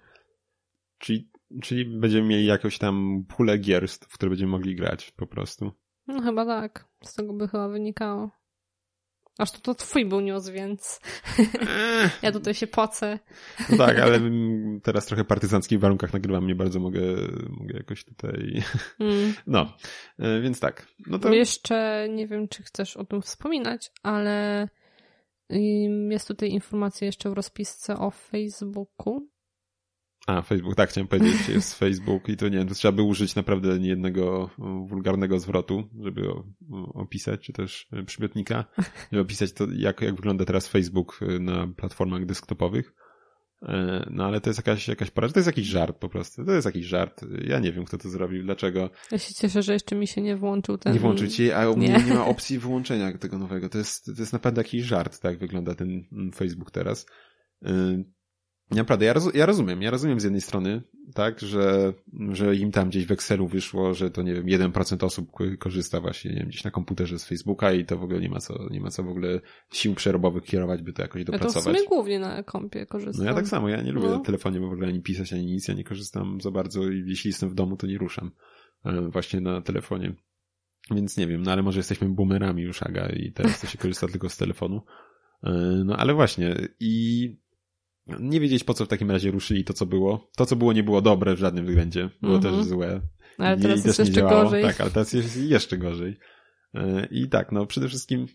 [0.98, 5.72] Czyli Czyli będziemy mieli jakąś tam pulę gier, w które będziemy mogli grać po prostu.
[6.08, 6.88] No chyba tak.
[7.04, 8.30] Z tego by chyba wynikało.
[9.38, 11.00] Aż to, to twój był news, więc
[12.24, 13.20] ja tutaj się pocę.
[13.70, 14.20] No tak, ale
[14.84, 17.02] teraz trochę partyzanckich warunkach nagrywam, nie bardzo mogę,
[17.50, 18.64] mogę jakoś tutaj...
[19.00, 19.34] Mm.
[19.48, 19.78] No,
[20.20, 20.88] e, więc tak.
[21.08, 21.34] No to...
[21.34, 24.68] Jeszcze nie wiem, czy chcesz o tym wspominać, ale
[26.10, 29.28] jest tutaj informacja jeszcze w rozpisce o Facebooku,
[30.28, 33.36] a, Facebook, tak, chciałem powiedzieć, jest Facebook i to nie wiem, to trzeba by użyć
[33.36, 34.50] naprawdę niejednego
[34.88, 36.22] wulgarnego zwrotu, żeby
[36.94, 38.66] opisać, czy też e, przymiotnika,
[39.12, 42.94] żeby opisać to, jak, jak wygląda teraz Facebook e, na platformach desktopowych.
[43.62, 46.52] E, no ale to jest jakaś, jakaś para, to jest jakiś żart po prostu, to
[46.52, 47.22] jest jakiś żart.
[47.48, 48.90] Ja nie wiem, kto to zrobił, dlaczego.
[49.12, 50.94] Ja się cieszę, że jeszcze mi się nie włączył ten...
[50.94, 53.70] Nie włączył ci, a u mnie nie ma opcji wyłączenia tego nowego.
[53.70, 57.06] To jest, to jest naprawdę jakiś żart, tak wygląda ten mm, Facebook teraz.
[58.72, 60.82] Naprawdę, ja, roz, ja rozumiem, ja rozumiem z jednej strony,
[61.14, 61.94] tak, że,
[62.32, 66.32] że im tam gdzieś w Excelu wyszło, że to nie wiem, 1% osób korzysta właśnie
[66.32, 68.82] nie wiem, gdzieś na komputerze z Facebooka i to w ogóle nie ma co, nie
[68.82, 69.40] ma co w ogóle
[69.72, 71.56] sił przerobowych kierować, by to jakoś dopracować.
[71.56, 73.26] Ja to w sumie głównie na kompie korzystam.
[73.26, 74.20] No ja tak samo, ja nie lubię no.
[74.20, 77.50] telefonie w ogóle ani pisać, ani nic, ja nie korzystam za bardzo i jeśli jestem
[77.50, 78.32] w domu, to nie ruszam
[78.86, 80.14] e, właśnie na telefonie.
[80.92, 84.08] Więc nie wiem, no ale może jesteśmy boomerami już, Aga, i teraz to się korzysta
[84.14, 84.82] tylko z telefonu.
[85.44, 85.52] E,
[85.86, 87.36] no ale właśnie i
[88.20, 90.30] nie wiedzieć po co w takim razie ruszyli to, co było.
[90.36, 92.10] To, co było, nie było dobre w żadnym względzie.
[92.22, 92.58] Było mm -hmm.
[92.58, 93.02] też złe.
[93.38, 94.44] Ale teraz jest jeszcze działało.
[94.44, 94.64] gorzej.
[94.64, 96.18] Tak, ale teraz jest jeszcze gorzej.
[96.74, 98.26] E, I tak, no przede wszystkim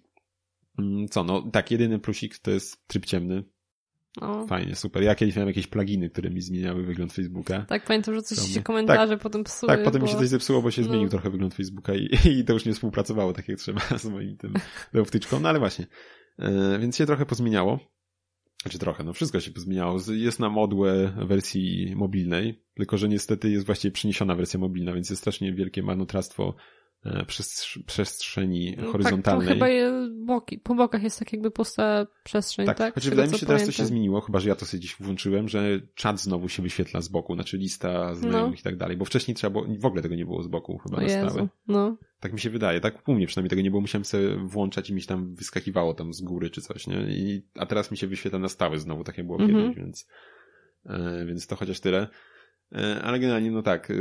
[0.78, 3.44] mm, co, no tak, jedyny plusik to jest tryb ciemny.
[4.20, 4.46] O.
[4.46, 5.02] Fajnie, super.
[5.02, 7.64] Ja kiedyś miałem jakieś pluginy, które mi zmieniały wygląd Facebooka.
[7.68, 9.72] Tak, pamiętam, że coś się komentarze tak, potem psuły.
[9.72, 10.06] Tak, potem bo...
[10.06, 10.88] mi się coś zepsuło, bo się no.
[10.88, 12.08] zmienił trochę wygląd Facebooka i,
[12.38, 14.54] i to już nie współpracowało tak jak trzeba z moim tym
[15.04, 15.86] wtyczką, no ale właśnie.
[16.38, 17.91] E, więc się trochę pozmieniało.
[18.62, 19.98] Znaczy trochę, no wszystko się pozmieniało.
[20.12, 25.22] Jest na modłę wersji mobilnej, tylko że niestety jest właściwie przeniesiona wersja mobilna, więc jest
[25.22, 26.54] strasznie wielkie marnotrawstwo
[27.86, 29.46] przestrzeni no, horyzontalnej.
[29.48, 29.92] Tak, chyba je
[30.26, 32.78] boki, po bokach jest tak jakby pusta przestrzeń, tak?
[32.78, 32.94] tak?
[32.94, 35.48] Choć wydaje mi się, teraz to się zmieniło, chyba że ja to sobie gdzieś włączyłem,
[35.48, 38.60] że czat znowu się wyświetla z boku, znaczy lista znajomych no.
[38.60, 40.96] i tak dalej, bo wcześniej trzeba było, w ogóle tego nie było z boku chyba
[40.96, 41.48] o na stałe.
[41.68, 41.96] No.
[42.20, 44.94] Tak mi się wydaje, tak u mnie przynajmniej tego nie było, musiałem sobie włączać i
[44.94, 47.00] mi się tam wyskakiwało tam z góry czy coś, nie?
[47.08, 49.62] I, a teraz mi się wyświetla na stałe znowu, tak jak było mhm.
[49.62, 50.08] kiedyś, więc,
[50.86, 52.08] e, więc to chociaż tyle.
[52.72, 53.94] E, ale generalnie, no tak, e,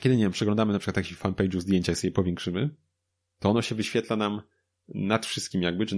[0.00, 2.70] kiedy, nie wiem, przeglądamy na przykład taki fanpage'u zdjęcia i sobie powiększymy,
[3.38, 4.42] to ono się wyświetla nam
[4.88, 5.96] nad wszystkim jakby, czy,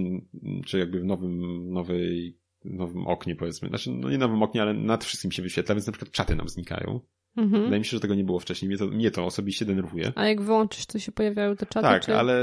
[0.65, 3.69] czy jakby w nowym, nowej, nowym oknie powiedzmy.
[3.69, 6.49] Znaczy, no nie nowym oknie, ale nad wszystkim się wyświetla, więc na przykład czaty nam
[6.49, 6.99] znikają.
[7.37, 7.63] Mhm.
[7.63, 8.69] Wydaje mi się, że tego nie było wcześniej.
[8.69, 10.11] Mnie to, mnie to osobiście denerwuje.
[10.15, 11.87] A jak wyłączysz, to się pojawiają te czaty?
[11.87, 12.15] Tak, czy...
[12.15, 12.37] ale,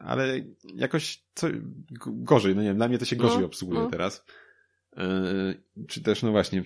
[0.00, 0.40] ale
[0.74, 1.48] jakoś co,
[2.06, 3.90] gorzej, no nie wiem, dla mnie to się gorzej no, obsługuje no.
[3.90, 4.24] teraz.
[4.96, 6.64] Yy, czy też, no właśnie,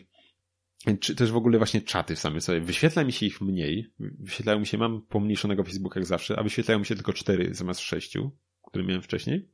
[1.00, 2.60] czy też w ogóle właśnie czaty same sobie.
[2.60, 3.92] Wyświetla mi się ich mniej.
[3.98, 7.80] Wyświetlają mi się, mam pomniejszonego Facebooka jak zawsze, a wyświetlają mi się tylko cztery zamiast
[7.80, 8.30] sześciu,
[8.62, 9.48] które miałem wcześniej.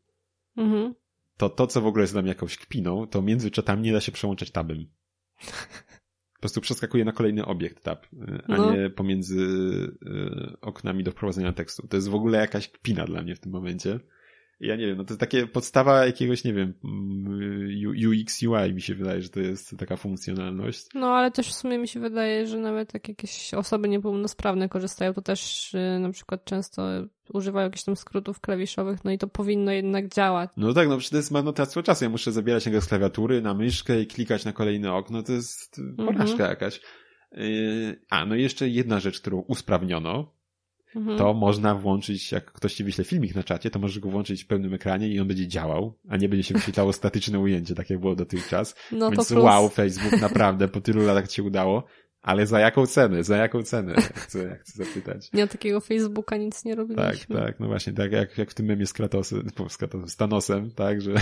[0.56, 0.94] Mhm.
[1.36, 4.00] To to, co w ogóle jest dla mnie jakąś kpiną, to między czatami nie da
[4.00, 4.86] się przełączać tabem.
[6.34, 8.06] Po prostu przeskakuje na kolejny obiekt tab,
[8.48, 8.74] a no.
[8.74, 11.88] nie pomiędzy y, oknami do wprowadzenia tekstu.
[11.88, 14.00] To jest w ogóle jakaś kpina dla mnie w tym momencie.
[14.60, 18.82] Ja nie wiem, no to jest takie podstawa jakiegoś, nie wiem, mm, UX, UI mi
[18.82, 20.86] się wydaje, że to jest taka funkcjonalność.
[20.94, 25.14] No, ale też w sumie mi się wydaje, że nawet jak jakieś osoby niepełnosprawne korzystają,
[25.14, 26.82] to też y, na przykład często
[27.32, 30.50] używają jakichś tam skrótów klawiszowych, no i to powinno jednak działać.
[30.56, 32.04] No tak, no przecież to jest marnotrawstwo czasu.
[32.04, 35.80] Ja muszę zabierać jego z klawiatury na myszkę i klikać na kolejne okno, to jest
[35.96, 36.50] porażka mhm.
[36.50, 36.80] jakaś.
[37.38, 40.37] Y, a, no i jeszcze jedna rzecz, którą usprawniono,
[40.96, 41.18] mhm.
[41.18, 44.46] to można włączyć, jak ktoś ci wyśle filmik na czacie, to możesz go włączyć w
[44.46, 48.00] pełnym ekranie i on będzie działał, a nie będzie się wyświetlało statyczne ujęcie, tak jak
[48.00, 48.74] było dotychczas.
[48.92, 49.44] No Więc plus...
[49.44, 51.84] wow, Facebook, naprawdę, po tylu latach ci udało.
[52.22, 53.24] Ale za jaką cenę?
[53.24, 53.94] Za jaką cenę?
[54.14, 55.32] Chcę, ja chcę zapytać.
[55.32, 57.36] Nie, takiego Facebooka nic nie robiliśmy.
[57.36, 60.16] Tak, tak, no właśnie, tak jak, jak w tym memie z Kratosem, z Kratosem, z
[60.16, 61.14] Thanosem, tak, że,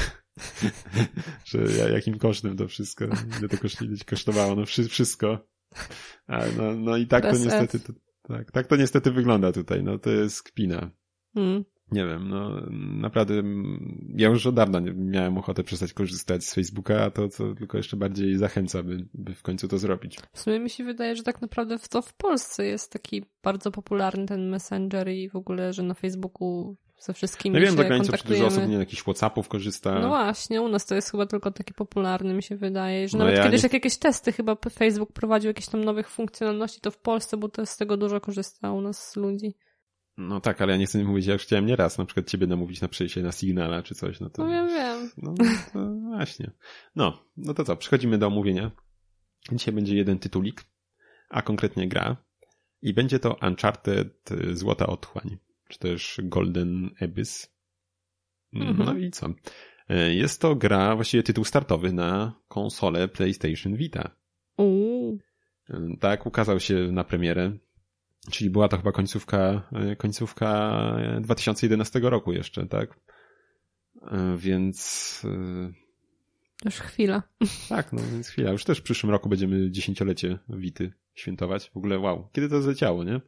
[1.44, 3.04] że jakim kosztem to wszystko,
[3.38, 3.56] ile to
[4.06, 5.46] kosztowało, no wszystko.
[6.26, 7.92] A, no, no i tak to niestety, to,
[8.28, 10.90] tak, tak to niestety wygląda tutaj, no to jest kpina.
[11.34, 11.64] Hmm.
[11.92, 12.60] Nie wiem, no
[13.00, 13.42] naprawdę
[14.16, 17.96] ja już od dawna miałem ochotę przestać korzystać z Facebooka, a to, to tylko jeszcze
[17.96, 20.18] bardziej zachęca, by, by w końcu to zrobić.
[20.32, 24.26] W sumie mi się wydaje, że tak naprawdę to w Polsce jest taki bardzo popularny
[24.26, 28.28] ten Messenger i w ogóle, że na Facebooku ze wszystkimi no wiem, do końca, czy
[28.28, 29.98] dużo osób nie jakichś Whatsappów korzysta.
[30.00, 33.24] No właśnie, u nas to jest chyba tylko taki popularny, mi się wydaje, że no
[33.24, 33.66] nawet ja kiedyś nie...
[33.66, 37.66] jak jakieś testy chyba Facebook prowadził jakieś tam nowych funkcjonalności, to w Polsce, bo to
[37.66, 39.54] z tego dużo korzysta u nas ludzi.
[40.16, 42.80] No tak, ale ja nie chcę mówić, ja już chciałem nieraz na przykład ciebie namówić
[42.80, 44.20] na przejście na Signala czy coś.
[44.20, 45.10] No, to, no wiem, wiem.
[45.16, 45.34] No,
[45.72, 46.50] to właśnie.
[46.96, 48.70] No, no to co, przechodzimy do omówienia.
[49.52, 50.64] Dzisiaj będzie jeden tytulik,
[51.28, 52.16] a konkretnie gra.
[52.82, 57.52] I będzie to Uncharted Złota Otchłań, czy też Golden Abyss.
[58.52, 58.78] Mhm.
[58.78, 59.28] No i co?
[60.10, 64.10] Jest to gra, właściwie tytuł startowy na konsolę PlayStation Vita.
[64.56, 65.18] Uuu.
[66.00, 67.52] Tak, ukazał się na premierę
[68.30, 70.80] Czyli była to chyba końcówka, e, końcówka
[71.20, 73.00] 2011 roku jeszcze, tak?
[74.02, 75.22] E, więc...
[75.24, 75.72] E,
[76.64, 77.22] już chwila.
[77.68, 78.52] Tak, no więc chwila.
[78.52, 81.70] Już też w przyszłym roku będziemy dziesięciolecie Wity świętować.
[81.70, 83.20] W ogóle wow, kiedy to zleciało, nie?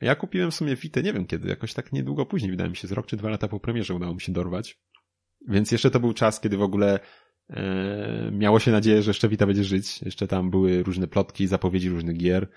[0.00, 2.88] Ja kupiłem w sumie Witę, nie wiem kiedy, jakoś tak niedługo później, wydaje mi się,
[2.88, 4.78] z rok czy dwa lata po premierze udało mi się dorwać.
[5.48, 7.00] Więc jeszcze to był czas, kiedy w ogóle
[7.50, 10.02] e, miało się nadzieję, że jeszcze Wita będzie żyć.
[10.02, 12.48] Jeszcze tam były różne plotki, zapowiedzi różnych gier.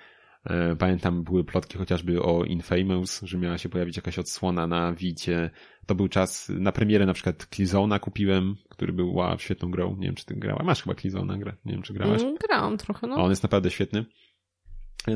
[0.46, 5.50] E, pamiętam, były plotki chociażby o Infamous, że miała się pojawić jakaś odsłona na Wicie.
[5.86, 9.96] To był czas, na premierę na przykład Killzone'a kupiłem, który był wow, świetną grą.
[9.96, 10.64] Nie wiem, czy ty grała.
[10.64, 11.54] Masz chyba Killzone'a grę.
[11.66, 12.22] Nie wiem, czy grałaś.
[12.22, 13.16] Mm, grałam trochę, no.
[13.16, 14.06] on jest naprawdę świetny.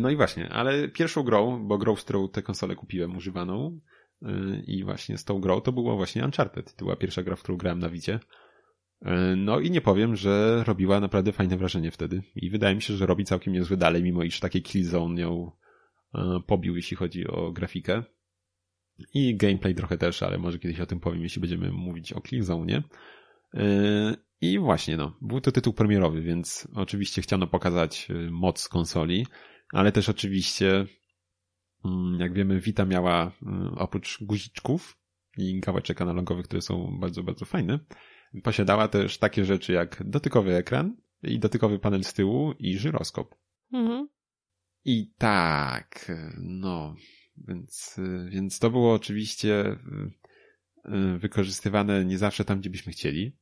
[0.02, 3.80] No i właśnie, ale pierwszą grą, bo grą, z którą tę konsolę kupiłem używaną
[4.22, 4.30] e,
[4.67, 6.76] i właśnie z tą grą to było właśnie Uncharted.
[6.76, 8.20] To była pierwsza gra, w którą grałem na Wicie.
[9.02, 12.24] E, no i nie powiem, że robiła naprawdę fajne wrażenie wtedy.
[12.36, 15.52] I wydaje mi się, że robi całkiem niezłe dalej, mimo iż taki Killzone ją
[16.15, 18.04] e, pobił, jeśli chodzi o grafikę.
[19.13, 22.84] I gameplay trochę też, ale może kiedyś o tym powiem, jeśli będziemy mówić o Killzone.
[23.54, 29.26] E, I właśnie, no, był to tytuł premierowy, więc oczywiście chciano pokazać moc konsoli,
[29.71, 30.86] ale też oczywiście,
[31.86, 33.31] mm, jak wiemy, Vita miała
[33.75, 34.97] oprócz guziczków
[35.38, 37.79] i gałeczek analogowych, które są bardzo, bardzo fajne,
[38.43, 43.36] Posiadała też takie rzeczy jak dotykowy ekran i dotykowy panel z tyłu i żyroskop.
[43.73, 44.07] Mhm.
[44.86, 46.95] I tak, no,
[47.38, 49.77] więc, więc to było oczywiście
[50.86, 53.38] y, wykorzystywane nie zawsze tam, gdzie byśmy chcieli.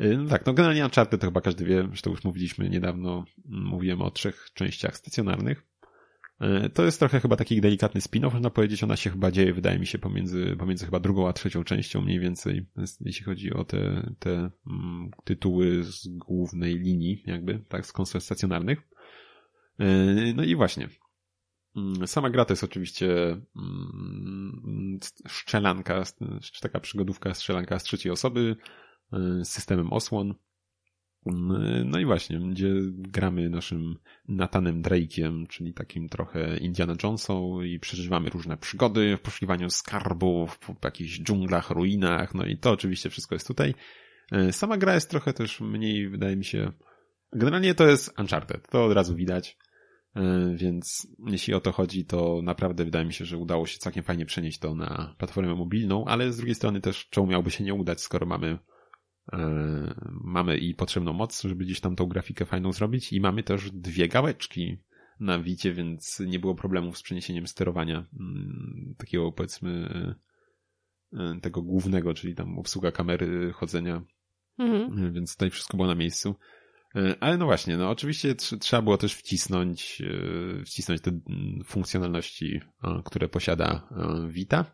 [0.00, 3.24] Y, no tak, no generalnie Uncharted to chyba każdy wie, że to już mówiliśmy niedawno,
[3.44, 5.68] mówiłem o trzech częściach stacjonarnych.
[6.40, 8.84] E, to jest trochę chyba taki delikatny spin-off, można powiedzieć.
[8.84, 12.20] Ona się chyba dzieje, wydaje mi się, pomiędzy, pomiędzy chyba drugą a trzecią częścią mniej
[12.20, 12.66] więcej,
[13.00, 18.78] jeśli chodzi o te, te mm, tytuły z głównej linii, jakby, tak, z konsol stacjonarnych.
[19.78, 19.86] E,
[20.34, 20.88] no i właśnie.
[21.76, 26.02] Mm, sama gra to jest oczywiście mm, strzelanka,
[26.60, 28.56] taka przygodówka strzelanka z trzeciej osoby,
[29.44, 30.34] systemem osłon.
[31.84, 33.96] No i właśnie, gdzie gramy naszym
[34.28, 40.84] Nathanem Drake'iem, czyli takim trochę Indiana Jonesą i przeżywamy różne przygody w poszukiwaniu skarbów, w
[40.84, 43.74] jakichś dżunglach, ruinach, no i to oczywiście wszystko jest tutaj.
[44.32, 46.72] E, sama gra jest trochę też mniej, wydaje mi się,
[47.32, 49.56] generalnie to jest Uncharted, to od razu widać,
[50.54, 54.26] więc jeśli o to chodzi, to naprawdę wydaje mi się, że udało się całkiem fajnie
[54.26, 58.00] przenieść to na platformę mobilną, ale z drugiej strony też czemu miałby się nie udać,
[58.00, 58.58] skoro mamy
[60.10, 64.08] mamy i potrzebną moc, żeby gdzieś tam tą grafikę fajną zrobić i mamy też dwie
[64.08, 64.78] gałeczki
[65.20, 69.88] na wicie, więc nie było problemów z przeniesieniem sterowania mm, takiego powiedzmy
[71.12, 74.02] e, e, tego głównego, czyli tam obsługa kamery, chodzenia,
[74.58, 75.12] mhm.
[75.12, 76.34] więc tutaj wszystko było na miejscu.
[76.96, 82.60] E, ale no właśnie, no oczywiście trzeba było też wcisnąć, e, wcisnąć te mm, funkcjonalności,
[82.84, 83.88] e, które posiada
[84.28, 84.64] Vita.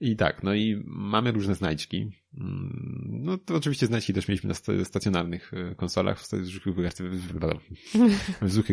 [0.00, 2.10] I tak, no i mamy różne znajdźki.
[2.38, 6.76] Mm, no to oczywiście znajdźki też mieliśmy na stacjonarnych konsolach, w zwykłych,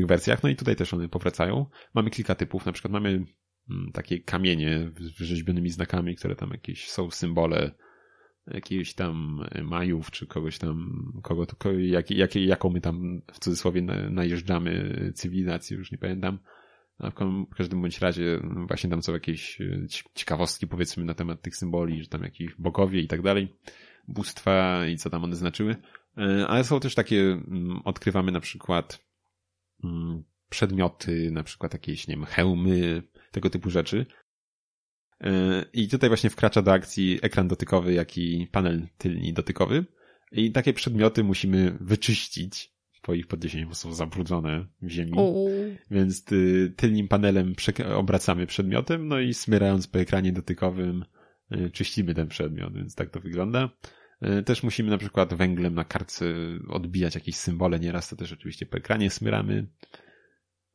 [0.07, 1.65] wersjach, no i tutaj też one powracają.
[1.93, 6.89] Mamy kilka typów, na przykład mamy mm, takie kamienie z wyrzeźbionymi znakami, które tam jakieś
[6.89, 7.71] są symbole
[8.47, 11.45] jakiegoś tam Majów, czy kogoś tam, kogo,
[11.77, 16.39] jak, jak, jaką my tam w cudzysłowie najeżdżamy cywilizację, już nie pamiętam.
[16.99, 22.03] W każdym bądź razie właśnie tam są jakieś e, ciekawostki powiedzmy na temat tych symboli,
[22.03, 23.55] że tam jakieś bogowie i tak dalej,
[24.07, 25.75] bóstwa i co tam one znaczyły.
[26.17, 29.05] E, ale są też takie, mm, odkrywamy na przykład
[29.83, 34.05] mm, przedmioty, na przykład jakieś, nie wiem, hełmy, tego typu rzeczy.
[35.21, 39.85] E, I tutaj właśnie wkracza do akcji ekran dotykowy, jak i panel tylni dotykowy.
[40.31, 42.72] I takie przedmioty musimy wyczyścić,
[43.03, 45.11] po ich podniesieniu, są zabrudzone w ziemi.
[45.91, 47.53] Więc ty, tylnym panelem
[47.95, 51.05] obracamy przedmiotem, no i smyrając po ekranie dotykowym
[51.51, 53.69] e, czyścimy ten przedmiot, więc tak to wygląda.
[54.21, 56.25] E, też musimy na przykład węglem na kartce
[56.69, 59.67] odbijać jakieś symbole, nieraz to też oczywiście po ekranie smyramy.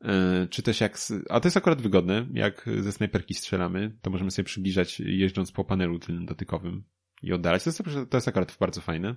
[0.04, 0.98] E, czy też jak,
[1.28, 5.64] a to jest akurat wygodne, jak ze snajperki strzelamy, to możemy sobie przybliżać jeżdżąc po
[5.64, 6.84] panelu tylnym dotykowym
[7.22, 7.64] i oddalać.
[7.64, 9.16] To jest, to jest akurat bardzo fajne.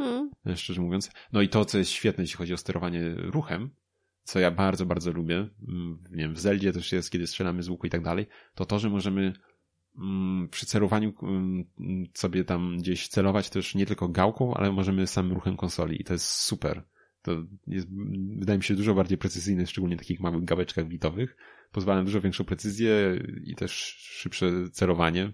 [0.00, 0.30] Hmm.
[0.56, 1.10] Szczerze mówiąc.
[1.32, 3.70] No i to, co jest świetne, jeśli chodzi o sterowanie ruchem,
[4.22, 5.36] co ja bardzo, bardzo lubię,
[5.68, 8.66] mm, nie wiem, w Zeldzie też jest, kiedy strzelamy z łuku i tak dalej, to
[8.66, 9.32] to, że możemy
[9.98, 11.64] mm, przy celowaniu mm,
[12.14, 16.12] sobie tam gdzieś celować też nie tylko gałką, ale możemy samym ruchem konsoli i to
[16.12, 16.82] jest super.
[17.22, 17.32] To
[17.66, 17.88] jest,
[18.38, 21.36] wydaje mi się, dużo bardziej precyzyjne, szczególnie w takich małych gałeczkach bitowych.
[21.72, 25.32] Pozwala na dużo większą precyzję i też szybsze celowanie.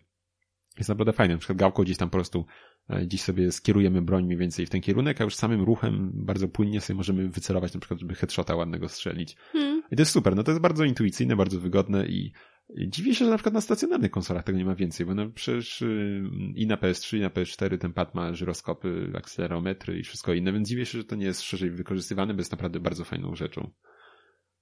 [0.79, 1.35] Jest naprawdę fajne.
[1.35, 2.47] Na przykład gałką gdzieś tam po prostu
[2.89, 6.49] e, gdzieś sobie skierujemy broń mniej więcej w ten kierunek, a już samym ruchem bardzo
[6.49, 9.37] płynnie sobie możemy wycelować na przykład, żeby headshota ładnego strzelić.
[9.37, 9.83] Hmm.
[9.91, 10.37] I to jest super.
[10.37, 12.33] No to jest bardzo intuicyjne, bardzo wygodne i
[12.71, 15.83] Dziwię się, że na przykład na stacjonarnych konsolach tego nie ma więcej, bo no przecież
[15.83, 16.23] y,
[16.55, 20.69] i na PS3, i na PS4 ten pad ma żyroskopy, akcelerometry i wszystko inne, więc
[20.69, 23.71] dziwię się, że to nie jest szerzej wykorzystywany, bo jest naprawdę bardzo fajną rzeczą.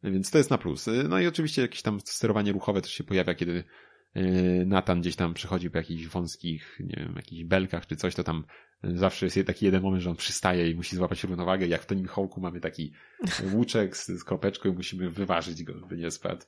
[0.02, 0.86] Więc to jest na plus.
[1.08, 3.64] No i oczywiście jakieś tam sterowanie ruchowe też się pojawia, kiedy
[4.16, 8.24] y, Nathan gdzieś tam przychodzi po jakichś wąskich, nie wiem, jakichś belkach czy coś, to
[8.24, 8.44] tam
[8.92, 11.66] zawsze jest taki jeden moment, że on przystaje i musi złapać równowagę.
[11.66, 12.92] Jak w tym Hołku mamy taki
[13.54, 16.44] łuczek z, z kropeczką i musimy wyważyć go, by nie spadł.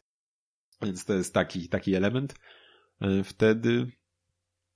[0.82, 2.34] Więc to jest taki, taki element.
[3.00, 3.86] E, wtedy.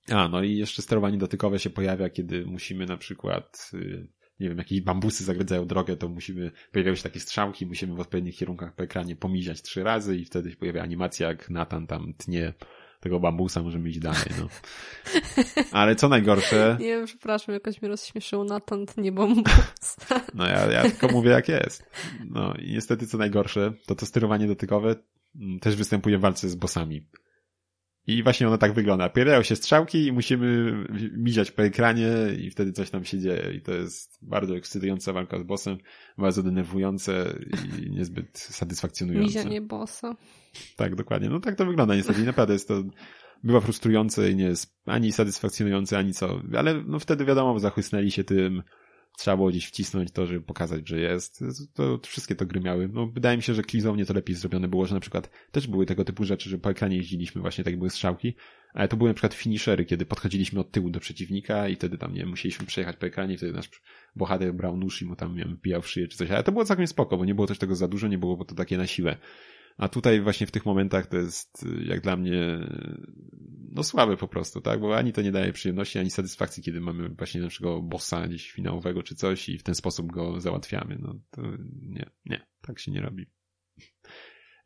[0.08, 4.08] A, no i jeszcze sterowanie dotykowe się pojawia, kiedy musimy na przykład, y,
[4.40, 8.36] nie wiem, jakieś bambusy zagradzają drogę, to musimy, pojawiają się takie strzałki, musimy w odpowiednich
[8.36, 12.54] kierunkach po ekranie pomiziać trzy razy i wtedy się pojawia animacja, jak Nathan tam tnie
[13.00, 14.48] tego bambusa, możemy iść dalej, no.
[15.72, 16.76] Ale co najgorsze...
[16.80, 19.96] Nie wiem, przepraszam, jakoś mnie rozśmieszył Nathan tnie bambus.
[20.34, 21.90] No ja, ja tylko mówię jak jest.
[22.30, 24.96] No i niestety co najgorsze, to to sterowanie dotykowe
[25.36, 27.06] Mm, też występuje w walce z bossami.
[28.10, 29.08] I właśnie ono tak wygląda.
[29.08, 30.74] Pojawiają się strzałki i musimy
[31.16, 32.08] miziać po ekranie
[32.38, 33.52] i wtedy coś tam się dzieje.
[33.54, 35.78] I to jest bardzo ekscytująca walka z bossem,
[36.18, 37.38] bardzo denerwujące
[37.86, 39.38] i niezbyt satysfakcjonujące.
[39.38, 40.16] Mizianie bossa.
[40.76, 41.30] Tak, dokładnie.
[41.30, 42.20] No tak to wygląda niestety.
[42.20, 42.82] I naprawdę jest to
[43.44, 46.40] bywa frustrujące i nie jest ani satysfakcjonujące, ani co.
[46.56, 48.62] Ale no wtedy wiadomo, zachłysnęli się tym,
[49.20, 51.44] trzeba było gdzieś wcisnąć to, żeby pokazać, że jest.
[51.74, 52.88] To, to wszystkie to gry miały.
[52.88, 55.86] No, wydaje mi się, że klizownie to lepiej zrobione było, że na przykład też były
[55.86, 58.34] tego typu rzeczy, że po ekranie jeździliśmy właśnie, tak były strzałki,
[58.74, 62.14] ale to były na przykład finishery, kiedy podchodziliśmy od tyłu do przeciwnika i wtedy tam,
[62.14, 63.70] nie musieliśmy przejechać po ekranie wtedy nasz
[64.16, 66.52] bohater brał nóż i mu tam, nie wiem, pijał w szyję czy coś, ale to
[66.52, 68.78] było całkiem spoko, bo nie było też tego za dużo, nie było bo to takie
[68.78, 69.16] na siłę.
[69.80, 72.68] A tutaj właśnie w tych momentach to jest jak dla mnie
[73.72, 74.80] no słabe po prostu, tak?
[74.80, 79.02] Bo ani to nie daje przyjemności, ani satysfakcji, kiedy mamy właśnie naszego bossa gdzieś finałowego
[79.02, 80.98] czy coś i w ten sposób go załatwiamy.
[81.00, 81.42] No to
[81.82, 83.26] nie, nie, tak się nie robi.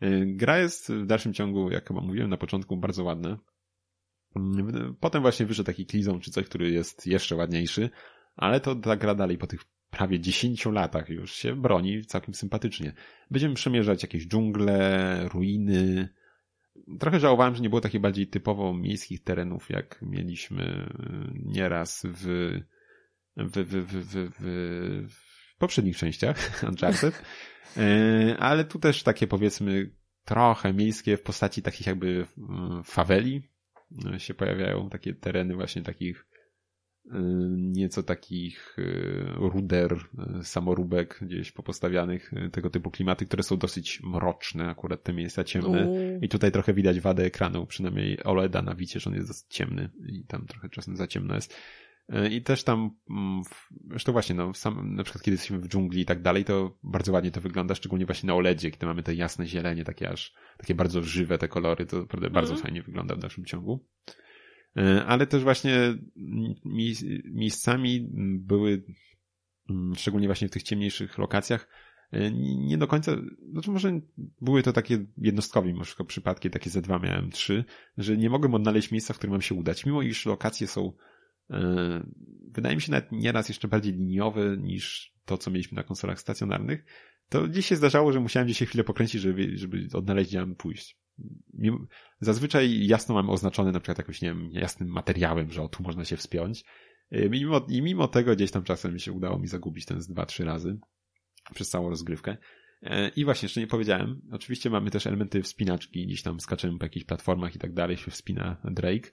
[0.01, 3.39] E, gra jest w dalszym ciągu, jak chyba mówiłem na początku, bardzo ładna.
[5.01, 7.91] Potem właśnie wyszedł taki Klizon czy coś, który jest jeszcze ładniejszy,
[8.37, 9.61] ale to ta gra dalej po tych
[9.95, 12.93] prawie 10 latach już się broni całkiem sympatycznie.
[13.31, 16.09] Będziemy przemierzać jakieś dżungle, ruiny.
[17.01, 20.91] Trochę żałowałem, że nie było takich bardziej typowo miejskich terenów, jak mieliśmy
[21.35, 22.27] nieraz w,
[23.37, 26.37] w, w, w, w, w poprzednich częściach
[26.69, 27.23] Uncharted.
[28.39, 29.91] Ale tu też takie powiedzmy
[30.25, 32.27] trochę miejskie w postaci takich jakby
[32.85, 33.43] faweli
[34.19, 36.34] się pojawiają, takie tereny właśnie takich Y,
[37.57, 39.97] nieco takich y, ruder,
[40.41, 45.89] y, samoróbek gdzieś popostawianych, tego typu klimaty, które są dosyć mroczne, akurat te miejsca ciemne.
[46.23, 49.91] I tutaj trochę widać wadę ekranu, przynajmniej OLEDa na wicie, że on jest dosyć ciemny
[50.07, 51.57] i tam trochę czasem za ciemno jest.
[52.31, 53.43] I też tam, mm,
[53.91, 57.13] zresztą właśnie, no, sam, na przykład kiedy jesteśmy w dżungli i tak dalej, to bardzo
[57.13, 60.75] ładnie to wygląda, szczególnie właśnie na OLEDzie, kiedy mamy te jasne zielenie, takie aż, takie
[60.75, 62.63] bardzo żywe te kolory, to naprawdę bardzo mm.
[62.63, 63.85] fajnie wygląda w dalszym ciągu.
[64.77, 65.95] E, ale też właśnie
[67.25, 68.09] miejscami
[68.39, 68.85] były,
[69.71, 71.69] mm, szczególnie właśnie w tych ciemniejszych lokacjach,
[72.13, 73.17] e, nie do końca,
[73.53, 74.01] znaczy może
[74.41, 77.65] były to takie jednostkowe wszystko przypadki, takie ze dwa miałem trzy,
[77.99, 80.93] że nie mogłem odnaleźć miejsca, w którym mam się udać, mimo iż lokacje są
[81.51, 82.07] E,
[82.51, 86.85] wydaje mi się nawet nieraz jeszcze bardziej liniowy niż to, co mieliśmy na konsolach stacjonarnych,
[87.29, 90.55] to gdzieś się zdarzało, że musiałem gdzieś się chwilę pokręcić, żeby, żeby odnaleźć, gdzie mam
[90.55, 90.99] pójść.
[92.21, 96.05] Zazwyczaj jasno mamy oznaczone na przykład jakimś, nie wiem, jasnym materiałem, że o, tu można
[96.05, 96.65] się wspiąć.
[97.11, 100.27] E, mimo, I mimo tego gdzieś tam czasem się udało mi zagubić ten z dwa,
[100.27, 100.79] trzy razy
[101.55, 102.37] przez całą rozgrywkę.
[102.83, 106.85] E, I właśnie, jeszcze nie powiedziałem, oczywiście mamy też elementy wspinaczki, gdzieś tam skaczemy po
[106.85, 109.11] jakichś platformach i tak dalej, się wspina Drake,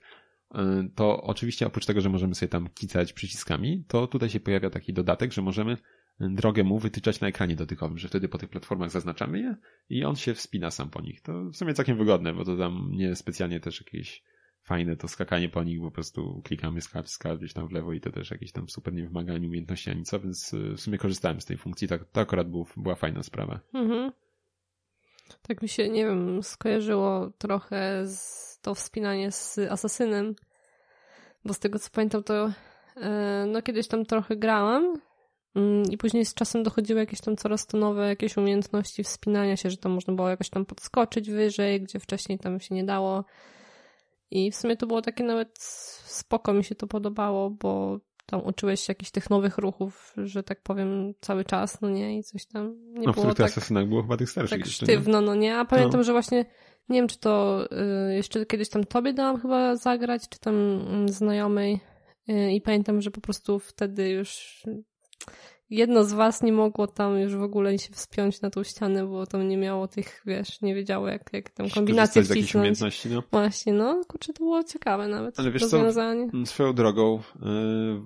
[0.54, 4.70] Y, to oczywiście oprócz tego, że możemy sobie tam kicać przyciskami, to tutaj się pojawia
[4.70, 5.76] taki dodatek, że możemy
[6.20, 9.56] drogę mu wytyczać na ekranie dotykowym, że wtedy po tych platformach zaznaczamy je
[9.88, 11.20] i on się wspina sam po nich.
[11.20, 14.22] To w sumie całkiem wygodne, bo to tam nie specjalnie też jakieś
[14.62, 17.92] fajne to skakanie po nich, bo po prostu klikamy skacz, skacz gdzieś tam w lewo
[17.92, 20.80] i to też jakieś tam super nie wymaga ani umiejętności ani co, więc y, w
[20.80, 23.60] sumie korzystałem z tej funkcji, tak, to akurat był, była fajna sprawa.
[23.74, 24.12] Mhm.
[25.42, 30.34] Tak mi się, nie wiem, skojarzyło trochę z to wspinanie z asasynem,
[31.44, 32.52] bo z tego co pamiętam to
[32.96, 35.00] e, no kiedyś tam trochę grałam
[35.90, 39.76] i później z czasem dochodziły jakieś tam coraz to nowe jakieś umiejętności wspinania się, że
[39.76, 43.24] tam można było jakoś tam podskoczyć wyżej, gdzie wcześniej tam się nie dało.
[44.30, 45.58] I w sumie to było takie nawet
[46.04, 50.62] spoko, mi się to podobało, bo tam uczyłeś się jakichś tych nowych ruchów, że tak
[50.62, 53.46] powiem, cały czas, no nie, i coś tam nie no, było w tak...
[53.46, 56.04] asasynach było chyba tych starszych tak sztywno, no nie, a pamiętam, no.
[56.04, 56.44] że właśnie
[56.88, 57.64] nie wiem, czy to
[58.10, 60.54] y, jeszcze kiedyś tam tobie dałam chyba zagrać, czy tam
[61.04, 61.80] y, znajomej
[62.28, 64.62] y, i pamiętam, że po prostu wtedy już
[65.70, 69.26] jedno z was nie mogło tam już w ogóle się wspiąć na tą ścianę, bo
[69.26, 72.54] tam nie miało tych, wiesz, nie wiedziało jak, jak tam kombinacje wcisnąć.
[72.54, 73.22] umiejętności, no.
[73.30, 75.38] Właśnie, no, kurczę, to było ciekawe nawet.
[75.38, 76.30] Ale wiesz rozwiązanie.
[76.30, 78.02] co, swoją drogą, yy,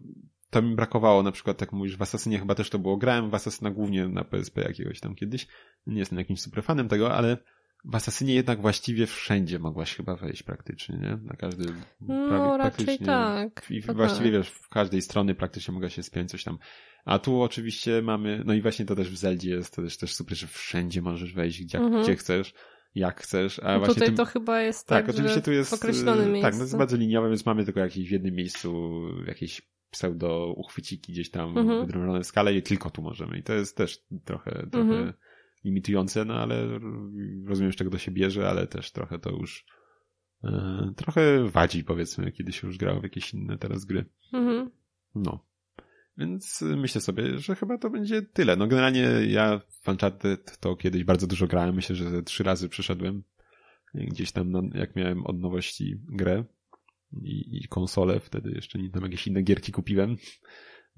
[0.50, 3.34] to mi brakowało na przykład, tak mówisz, w Assassinie chyba też to było, grałem w
[3.34, 5.46] Assassina głównie na PSP jakiegoś tam kiedyś,
[5.86, 7.36] nie jestem jakimś superfanem tego, ale
[7.84, 11.18] w Asasynie jednak właściwie wszędzie mogłaś chyba wejść praktycznie, nie?
[11.22, 11.64] Na każdy
[12.00, 13.66] no, prawie raczej tak.
[13.70, 14.40] I właściwie tak.
[14.40, 16.58] wiesz, w każdej strony praktycznie mogła się spiąć coś tam.
[17.04, 20.14] A tu oczywiście mamy, no i właśnie to też w Zeldzie jest, to też, też
[20.14, 22.02] super, że wszędzie możesz wejść, gdzie, mhm.
[22.02, 22.54] gdzie chcesz
[22.94, 23.58] jak chcesz.
[23.58, 24.16] A no właśnie tutaj tym...
[24.16, 25.70] to chyba jest tak, tak oczywiście tu jest
[26.32, 26.42] miejscu.
[26.42, 31.12] Tak, no jest bardzo liniowe, więc mamy tylko jakieś w jednym miejscu jakieś pseudo uchwyciki
[31.12, 31.86] gdzieś tam mhm.
[31.86, 33.38] wydrążone w skale i tylko tu możemy.
[33.38, 35.12] I to jest też trochę, trochę mhm
[35.66, 36.80] limitujące, no ale
[37.46, 39.66] rozumiem, z czego to się bierze, ale też trochę to już
[40.44, 44.04] e, trochę wadzi, powiedzmy, kiedy się już grało w jakieś inne teraz gry.
[44.32, 44.70] Mhm.
[45.14, 45.46] No.
[46.18, 48.56] Więc myślę sobie, że chyba to będzie tyle.
[48.56, 51.74] No generalnie ja w Uncharted to kiedyś bardzo dużo grałem.
[51.74, 53.22] Myślę, że trzy razy przeszedłem
[53.94, 56.44] gdzieś tam, no, jak miałem od nowości grę
[57.22, 58.20] i, i konsolę.
[58.20, 60.16] Wtedy jeszcze nie tam jakieś inne gierki kupiłem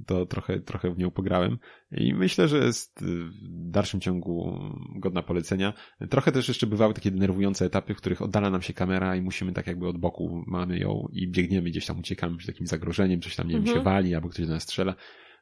[0.07, 1.59] to trochę, trochę w nią pograłem
[1.91, 3.31] i myślę, że jest w
[3.71, 4.59] dalszym ciągu
[4.97, 5.73] godna polecenia.
[6.11, 9.53] Trochę też jeszcze bywały takie denerwujące etapy, w których oddala nam się kamera i musimy
[9.53, 13.37] tak jakby od boku mamy ją i biegniemy gdzieś tam, uciekamy przed jakimś zagrożeniem, coś
[13.37, 13.85] tam, nie wiem, się mhm.
[13.85, 14.95] wali albo ktoś do nas strzela.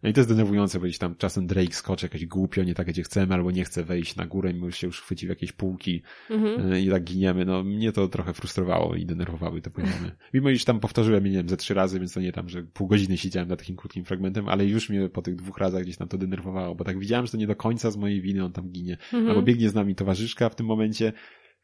[0.03, 2.87] No i to jest denerwujące, bo gdzieś tam czasem Drake skoczy jakoś głupio, nie tak
[2.87, 5.53] gdzie chcemy, albo nie chce wejść na górę i my się już chwyci w jakieś
[5.53, 6.73] półki mhm.
[6.73, 7.45] E, i tak giniemy.
[7.45, 10.17] No mnie to trochę frustrowało i denerwowały te poziomy.
[10.35, 12.87] Mimo iż tam powtórzyłem, nie wiem, ze trzy razy, więc to nie tam, że pół
[12.87, 16.09] godziny siedziałem na takim krótkim fragmentem, ale już mnie po tych dwóch razach gdzieś tam
[16.09, 18.69] to denerwowało, bo tak widziałem, że to nie do końca z mojej winy on tam
[18.69, 18.99] ginie.
[19.13, 19.29] Mhm.
[19.29, 21.13] Albo biegnie z nami towarzyszka w tym momencie,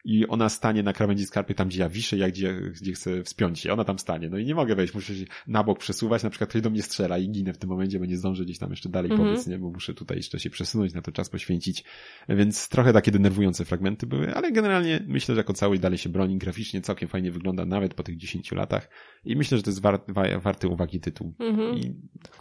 [0.04, 3.60] i ona stanie na krawędzi skarpy tam, gdzie ja wiszę, jak gdzie, gdzie chcę wspiąć
[3.60, 3.72] się.
[3.72, 4.30] Ona tam stanie.
[4.30, 6.82] No i nie mogę wejść, muszę się na bok przesuwać, na przykład ktoś do mnie
[6.82, 9.48] strzela i ginę w tym momencie, bo nie zdążę gdzieś tam jeszcze dalej mm -hmm.
[9.48, 11.84] nie, bo muszę tutaj jeszcze się przesunąć, na to czas poświęcić.
[12.28, 16.38] Więc trochę takie denerwujące fragmenty były, ale generalnie myślę, że jako cały dalej się broni,
[16.38, 18.88] graficznie całkiem fajnie wygląda, nawet po tych 10 latach
[19.24, 21.34] i myślę, że to jest war, war, warty uwagi tytuł.
[21.38, 21.78] Mm -hmm.
[21.78, 21.94] I...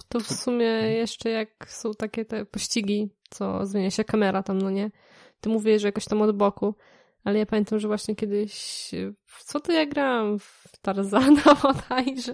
[0.10, 4.70] To w sumie jeszcze jak są takie te pościgi, co zmienia się kamera tam, no
[4.70, 4.92] nie?
[5.42, 6.76] Ty mówisz, że jakoś tam od boku,
[7.24, 8.92] ale ja pamiętam, że właśnie kiedyś,
[9.40, 12.34] co to ja grałam w Tarzana bodajże,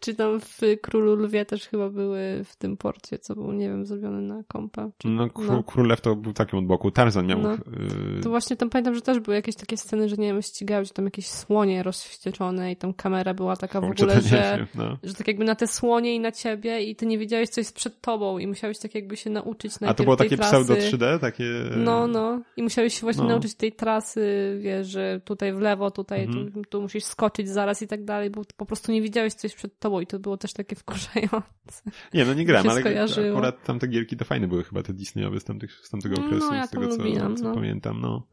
[0.00, 3.86] czy tam w Królu Lwie też chyba były w tym porcie, co był, nie wiem,
[3.86, 4.88] zrobione na kompa.
[4.98, 5.08] Czy...
[5.08, 5.62] No, Kró no.
[5.62, 7.38] Król Lew to był takim od boku, Tarzan miał...
[7.38, 7.54] No.
[7.54, 10.86] Y, to właśnie tam pamiętam, że też były jakieś takie sceny, że nie wiem, ścigały
[10.86, 14.96] się tam jakieś słonie rozwścieczone i tam kamera była taka w ogóle, że, wiem, no.
[15.02, 17.76] że tak jakby na te słonie i na ciebie i ty nie wiedziałeś, co jest
[17.76, 20.50] przed tobą i musiałeś tak jakby się nauczyć A to było takie trasy.
[20.50, 21.18] pseudo 3D?
[21.18, 21.44] Takie...
[21.76, 22.40] No, no.
[22.56, 23.28] I musiałeś się właśnie no.
[23.28, 26.52] nauczyć tej trasy, wiesz, że tutaj tutaj w lewo, tutaj, Mhm.
[26.52, 29.78] tu, tu musisz skoczyć zaraz i tak dalej, bo po prostu nie widziałeś coś przed
[29.78, 31.82] tobą i to było też takie wkurzające.
[32.14, 33.28] Nie, no nie gram, ale skojarzyło.
[33.38, 36.54] akurat tamte gierki to fajne były chyba te Disneyowe z, tamtych, z tamtego No, okresu,
[36.54, 37.54] ja z tego tam co, lubiłam, co no.
[37.54, 38.26] pamiętam, no.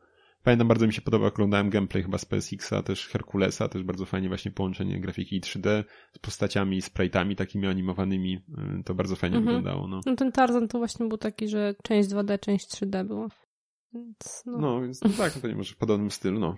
[0.43, 4.27] Pamiętam, bardzo mi się podoba, oglądałem gameplay chyba z PSX-a, też Herkulesa, też bardzo fajnie
[4.27, 5.83] właśnie połączenie grafiki i 3D
[6.13, 8.33] z postaciami, sprite'ami takimi animowanymi,
[8.79, 9.55] y, to bardzo fajnie Mhm.
[9.55, 10.01] wyglądało, no.
[10.05, 13.27] No ten Tarzan to właśnie był taki, że część 2D, część 3D była.
[13.93, 16.55] Więc no, No, więc no tak, no to nie może w podobnym stylu, no.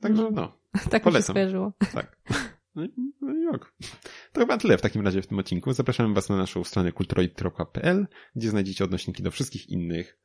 [0.00, 0.30] Także No.
[0.30, 1.34] no, tak mi się polecam.
[1.34, 1.72] skojarzyło.
[1.92, 2.16] tak.
[2.74, 2.88] No i,
[3.20, 3.74] no i ok.
[4.32, 5.72] To chyba tyle w takim razie w tym odcinku.
[5.72, 10.18] Zapraszamy Was na naszą stronę kulturoid.pl, gdzie znajdziecie odnośniki do wszystkich innych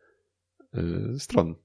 [0.76, 1.56] y, stron,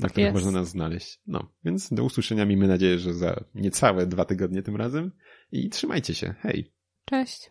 [0.00, 0.34] na których jest.
[0.34, 1.20] można nas znaleźć.
[1.26, 5.12] No, więc do usłyszenia miejmy nadzieję, że za niecałe dwa tygodnie tym razem
[5.52, 6.34] i trzymajcie się.
[6.40, 6.72] Hej!
[7.04, 7.50] Cześć.